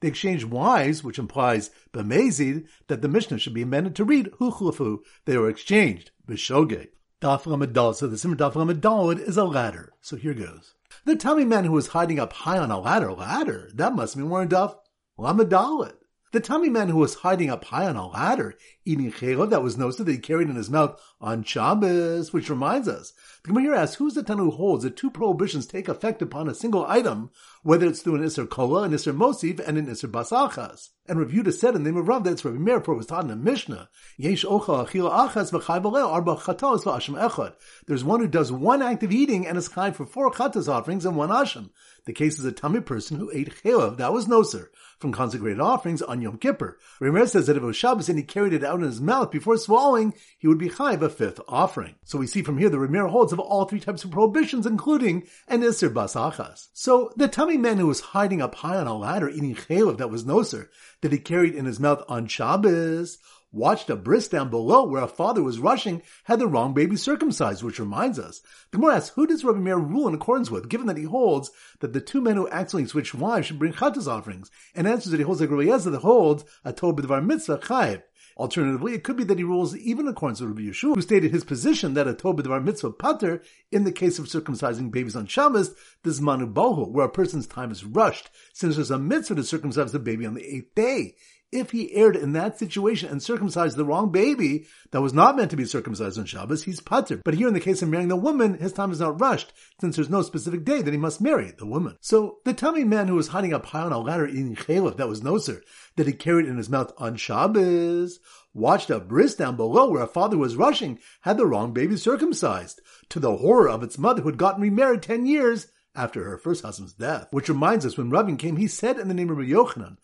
they 0.00 0.08
exchanged 0.08 0.44
wives, 0.44 1.02
which 1.02 1.18
implies 1.18 1.70
Bemezid, 1.92 2.68
that 2.86 3.02
the 3.02 3.08
Mishnah 3.08 3.38
should 3.38 3.54
be 3.54 3.62
amended 3.62 3.96
to 3.96 4.04
read 4.04 4.30
Huchlufu, 4.38 5.00
they 5.24 5.36
were 5.36 5.48
exchanged, 5.48 6.12
Bishoge. 6.28 6.88
Daf 7.20 7.44
Lamadal, 7.44 7.94
so 7.94 8.06
the 8.06 8.18
Simmer 8.18 8.36
Daf 8.36 8.52
Lamadal 8.52 9.18
is 9.18 9.38
a 9.38 9.44
ladder. 9.44 9.94
So 10.02 10.16
here 10.16 10.34
goes. 10.34 10.74
The 11.06 11.16
tummy 11.16 11.46
man 11.46 11.64
who 11.64 11.72
was 11.72 11.88
hiding 11.88 12.18
up 12.18 12.32
high 12.32 12.58
on 12.58 12.70
a 12.70 12.78
ladder, 12.78 13.12
ladder, 13.12 13.70
that 13.74 13.94
must 13.94 14.16
mean 14.16 14.28
we're 14.28 14.42
in 14.42 14.48
Daf 14.48 14.76
Lamadalit. 15.18 15.94
The 16.36 16.42
tummy 16.42 16.68
man 16.68 16.90
who 16.90 16.98
was 16.98 17.14
hiding 17.14 17.48
up 17.48 17.64
high 17.64 17.86
on 17.86 17.96
a 17.96 18.08
ladder, 18.08 18.58
eating 18.84 19.10
chelav 19.10 19.48
that 19.48 19.62
was 19.62 19.78
noticed 19.78 20.04
that 20.04 20.08
he 20.08 20.18
carried 20.18 20.50
in 20.50 20.56
his 20.56 20.68
mouth 20.68 21.00
on 21.18 21.42
Shabbos, 21.42 22.34
which 22.34 22.50
reminds 22.50 22.88
us. 22.88 23.14
The 23.42 23.54
Gemara 23.54 23.80
asks, 23.80 23.96
who's 23.96 24.12
the 24.12 24.22
Tanu 24.22 24.40
who 24.40 24.50
holds 24.50 24.84
that 24.84 24.98
two 24.98 25.10
prohibitions 25.10 25.66
take 25.66 25.88
effect 25.88 26.20
upon 26.20 26.50
a 26.50 26.54
single 26.54 26.84
item, 26.84 27.30
whether 27.62 27.86
it's 27.86 28.02
through 28.02 28.16
an 28.16 28.22
Isser 28.22 28.46
Kola, 28.46 28.82
an 28.82 28.92
Isser 28.92 29.16
Mosif, 29.16 29.66
and 29.66 29.78
an 29.78 29.86
Isser 29.86 30.10
Basachas? 30.10 30.90
And 31.08 31.18
Yudah 31.20 31.54
said 31.54 31.74
in 31.74 31.84
the 31.84 31.90
name 31.90 31.98
of 31.98 32.06
Rav 32.06 32.24
that 32.24 32.32
it's 32.32 32.44
Rav 32.44 32.54
Meir, 32.54 32.82
for 32.82 32.92
it 32.92 32.98
was 32.98 33.06
taught 33.06 33.22
in 33.22 33.28
the 33.28 33.36
Mishnah, 33.36 33.88
Yesh 34.18 34.44
Ocha 34.44 34.86
Achila 34.86 35.30
Achas 35.30 35.52
V'chai 35.52 36.06
Arba 36.06 36.34
Chatos 36.36 36.82
V'Ashem 36.82 37.18
Echad. 37.18 37.54
There's 37.86 38.04
one 38.04 38.20
who 38.20 38.28
does 38.28 38.52
one 38.52 38.82
act 38.82 39.02
of 39.02 39.10
eating 39.10 39.46
and 39.46 39.56
is 39.56 39.70
chai 39.70 39.90
for 39.90 40.04
four 40.04 40.30
chatas 40.32 40.68
offerings 40.68 41.06
and 41.06 41.16
one 41.16 41.30
Ashem. 41.30 41.70
The 42.06 42.12
case 42.12 42.38
is 42.38 42.44
a 42.44 42.52
tummy 42.52 42.80
person 42.80 43.18
who 43.18 43.32
ate 43.32 43.62
chelav, 43.62 43.96
that 43.96 44.12
was 44.12 44.26
noser, 44.26 44.68
from 45.00 45.12
consecrated 45.12 45.60
offerings 45.60 46.00
on 46.00 46.22
Yom 46.22 46.38
Kippur. 46.38 46.78
Rameir 47.00 47.28
says 47.28 47.48
that 47.48 47.56
if 47.56 47.62
it 47.64 47.66
was 47.66 47.76
Shabbos 47.76 48.08
and 48.08 48.16
he 48.16 48.24
carried 48.24 48.52
it 48.52 48.62
out 48.62 48.78
in 48.78 48.84
his 48.84 49.00
mouth 49.00 49.32
before 49.32 49.58
swallowing, 49.58 50.14
he 50.38 50.46
would 50.46 50.56
be 50.56 50.68
chayiv 50.68 51.02
a 51.02 51.10
fifth 51.10 51.40
offering. 51.48 51.96
So 52.04 52.18
we 52.18 52.28
see 52.28 52.42
from 52.42 52.58
here 52.58 52.68
the 52.68 52.76
Rameir 52.76 53.10
holds 53.10 53.32
of 53.32 53.40
all 53.40 53.64
three 53.64 53.80
types 53.80 54.04
of 54.04 54.12
prohibitions, 54.12 54.66
including 54.66 55.24
an 55.48 55.62
Isser 55.62 55.92
Basachas. 55.92 56.68
So 56.72 57.12
the 57.16 57.26
tummy 57.26 57.56
man 57.56 57.78
who 57.78 57.88
was 57.88 58.00
hiding 58.00 58.40
up 58.40 58.54
high 58.54 58.76
on 58.76 58.86
a 58.86 58.96
ladder 58.96 59.28
eating 59.28 59.56
chelav 59.56 59.98
that 59.98 60.10
was 60.10 60.24
noser, 60.24 60.68
that 61.00 61.12
he 61.12 61.18
carried 61.18 61.56
in 61.56 61.64
his 61.64 61.80
mouth 61.80 62.04
on 62.08 62.28
Shabbos, 62.28 63.18
watched 63.56 63.88
a 63.88 63.96
bris 63.96 64.28
down 64.28 64.50
below 64.50 64.84
where 64.84 65.02
a 65.02 65.08
father 65.08 65.42
was 65.42 65.58
rushing 65.58 66.02
had 66.24 66.38
the 66.38 66.46
wrong 66.46 66.74
baby 66.74 66.94
circumcised, 66.94 67.62
which 67.62 67.80
reminds 67.80 68.18
us. 68.18 68.42
The 68.70 68.78
Gemara 68.78 68.96
asks, 68.96 69.16
who 69.16 69.26
does 69.26 69.44
Rabbi 69.44 69.58
Meir 69.58 69.78
rule 69.78 70.06
in 70.06 70.14
accordance 70.14 70.50
with, 70.50 70.68
given 70.68 70.86
that 70.86 70.98
he 70.98 71.04
holds 71.04 71.50
that 71.80 71.92
the 71.92 72.00
two 72.00 72.20
men 72.20 72.36
who 72.36 72.48
accidentally 72.48 72.86
switch 72.86 73.14
wives 73.14 73.46
should 73.46 73.58
bring 73.58 73.72
chatas 73.72 74.06
offerings, 74.06 74.50
and 74.74 74.86
answers 74.86 75.10
that 75.10 75.18
he 75.18 75.24
holds 75.24 75.40
like 75.40 75.50
Rabbi 75.50 75.64
Yezer 75.64 75.90
that 75.90 76.02
holds 76.02 76.44
a 76.64 76.72
Tob 76.72 77.00
B'dvar 77.00 77.24
Mitzvah 77.24 77.58
chayiv. 77.58 78.02
Alternatively, 78.36 78.92
it 78.92 79.02
could 79.02 79.16
be 79.16 79.24
that 79.24 79.38
he 79.38 79.44
rules 79.44 79.74
even 79.74 80.04
in 80.04 80.12
accordance 80.12 80.42
with 80.42 80.50
Rabbi 80.50 80.68
Yehoshua, 80.68 80.94
who 80.94 81.00
stated 81.00 81.30
his 81.30 81.42
position 81.42 81.94
that 81.94 82.06
a 82.06 82.12
Tob 82.12 82.38
B'dvar 82.38 82.62
Mitzvah 82.62 82.92
pater 82.92 83.42
in 83.72 83.84
the 83.84 83.92
case 83.92 84.18
of 84.18 84.26
circumcising 84.26 84.90
babies 84.90 85.16
on 85.16 85.26
Shabbos, 85.26 85.74
this 86.02 86.20
manu 86.20 86.46
bohu, 86.46 86.90
where 86.90 87.06
a 87.06 87.10
person's 87.10 87.46
time 87.46 87.70
is 87.70 87.84
rushed, 87.84 88.28
since 88.52 88.76
there's 88.76 88.90
a 88.90 88.98
mitzvah 88.98 89.36
to 89.36 89.44
circumcise 89.44 89.92
the 89.92 89.98
baby 89.98 90.26
on 90.26 90.34
the 90.34 90.44
eighth 90.44 90.74
day 90.74 91.14
if 91.56 91.70
he 91.70 91.94
erred 91.94 92.16
in 92.16 92.32
that 92.32 92.58
situation 92.58 93.08
and 93.08 93.22
circumcised 93.22 93.76
the 93.76 93.84
wrong 93.84 94.12
baby 94.12 94.66
that 94.90 95.00
was 95.00 95.12
not 95.12 95.36
meant 95.36 95.50
to 95.50 95.56
be 95.56 95.64
circumcised 95.64 96.18
on 96.18 96.26
Shabbos, 96.26 96.64
he's 96.64 96.80
putter. 96.80 97.20
But 97.24 97.34
here 97.34 97.48
in 97.48 97.54
the 97.54 97.60
case 97.60 97.82
of 97.82 97.88
marrying 97.88 98.08
the 98.08 98.16
woman, 98.16 98.58
his 98.58 98.72
time 98.72 98.92
is 98.92 99.00
not 99.00 99.20
rushed, 99.20 99.52
since 99.80 99.96
there's 99.96 100.10
no 100.10 100.22
specific 100.22 100.64
day 100.64 100.82
that 100.82 100.92
he 100.92 100.98
must 100.98 101.20
marry 101.20 101.52
the 101.56 101.66
woman. 101.66 101.96
So 102.00 102.38
the 102.44 102.54
tummy 102.54 102.84
man 102.84 103.08
who 103.08 103.14
was 103.14 103.28
hiding 103.28 103.52
up 103.52 103.66
high 103.66 103.82
on 103.82 103.92
a 103.92 103.98
ladder 103.98 104.26
eating 104.26 104.54
chalif 104.54 104.96
that 104.96 105.08
was 105.08 105.20
noser, 105.20 105.62
that 105.96 106.06
he 106.06 106.12
carried 106.12 106.46
in 106.46 106.56
his 106.56 106.70
mouth 106.70 106.92
on 106.98 107.16
Shabbos, 107.16 108.20
watched 108.54 108.90
a 108.90 109.00
bris 109.00 109.34
down 109.34 109.56
below 109.56 109.90
where 109.90 110.02
a 110.02 110.06
father 110.06 110.38
was 110.38 110.56
rushing, 110.56 110.98
had 111.22 111.36
the 111.36 111.46
wrong 111.46 111.72
baby 111.72 111.96
circumcised, 111.96 112.80
to 113.10 113.20
the 113.20 113.36
horror 113.36 113.68
of 113.68 113.82
its 113.82 113.98
mother 113.98 114.22
who 114.22 114.28
had 114.28 114.38
gotten 114.38 114.62
remarried 114.62 115.02
ten 115.02 115.26
years 115.26 115.66
after 115.96 116.24
her 116.24 116.38
first 116.38 116.62
husband's 116.62 116.92
death. 116.92 117.28
Which 117.30 117.48
reminds 117.48 117.86
us, 117.86 117.96
when 117.96 118.10
Ravin 118.10 118.36
came, 118.36 118.56
he 118.56 118.68
said 118.68 118.98
in 118.98 119.08
the 119.08 119.14
name 119.14 119.30
of 119.30 119.38
Yochanan, 119.38 119.96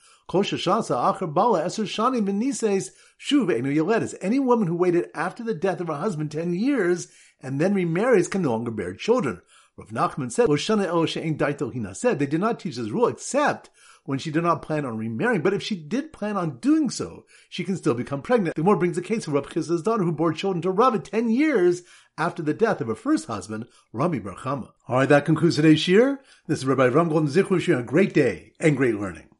any 4.20 4.38
woman 4.38 4.68
who 4.68 4.74
waited 4.76 5.10
after 5.14 5.42
the 5.42 5.54
death 5.54 5.80
of 5.80 5.88
her 5.88 5.94
husband 5.94 6.30
ten 6.30 6.54
years 6.54 7.08
and 7.40 7.60
then 7.60 7.74
remarries 7.74 8.28
can 8.28 8.42
no 8.42 8.50
longer 8.50 8.70
bear 8.70 8.94
children. 8.94 9.42
Rav 9.76 9.88
Nachman 9.88 10.30
said 10.30 12.18
they 12.18 12.26
did 12.26 12.40
not 12.40 12.60
teach 12.60 12.76
this 12.76 12.90
rule 12.90 13.08
except 13.08 13.70
when 14.04 14.18
she 14.18 14.30
did 14.30 14.42
not 14.42 14.62
plan 14.62 14.84
on 14.84 14.98
remarrying, 14.98 15.42
but 15.42 15.54
if 15.54 15.62
she 15.62 15.76
did 15.76 16.12
plan 16.12 16.36
on 16.36 16.58
doing 16.58 16.90
so, 16.90 17.24
she 17.48 17.64
can 17.64 17.76
still 17.76 17.94
become 17.94 18.22
pregnant. 18.22 18.56
The 18.56 18.62
more 18.62 18.76
brings 18.76 18.98
a 18.98 19.02
case 19.02 19.26
of 19.26 19.32
Rav 19.32 19.48
Chisda's 19.48 19.82
daughter 19.82 20.04
who 20.04 20.12
bore 20.12 20.32
children 20.32 20.62
to 20.62 20.70
Rav 20.70 21.02
ten 21.02 21.28
years 21.28 21.82
after 22.18 22.42
the 22.42 22.54
death 22.54 22.80
of 22.80 22.88
her 22.88 22.94
first 22.94 23.26
husband, 23.26 23.66
Rami 23.92 24.18
bar 24.18 24.34
Chama. 24.34 24.70
Alright, 24.88 25.08
that 25.08 25.24
concludes 25.24 25.56
today's 25.56 25.80
shir. 25.80 26.20
This 26.46 26.58
is 26.58 26.66
Rabbi 26.66 26.88
Ram 26.88 27.08
Golden 27.08 27.28
Zichru 27.28 27.78
a 27.78 27.82
great 27.82 28.12
day 28.12 28.52
and 28.60 28.76
great 28.76 28.96
learning. 28.96 29.31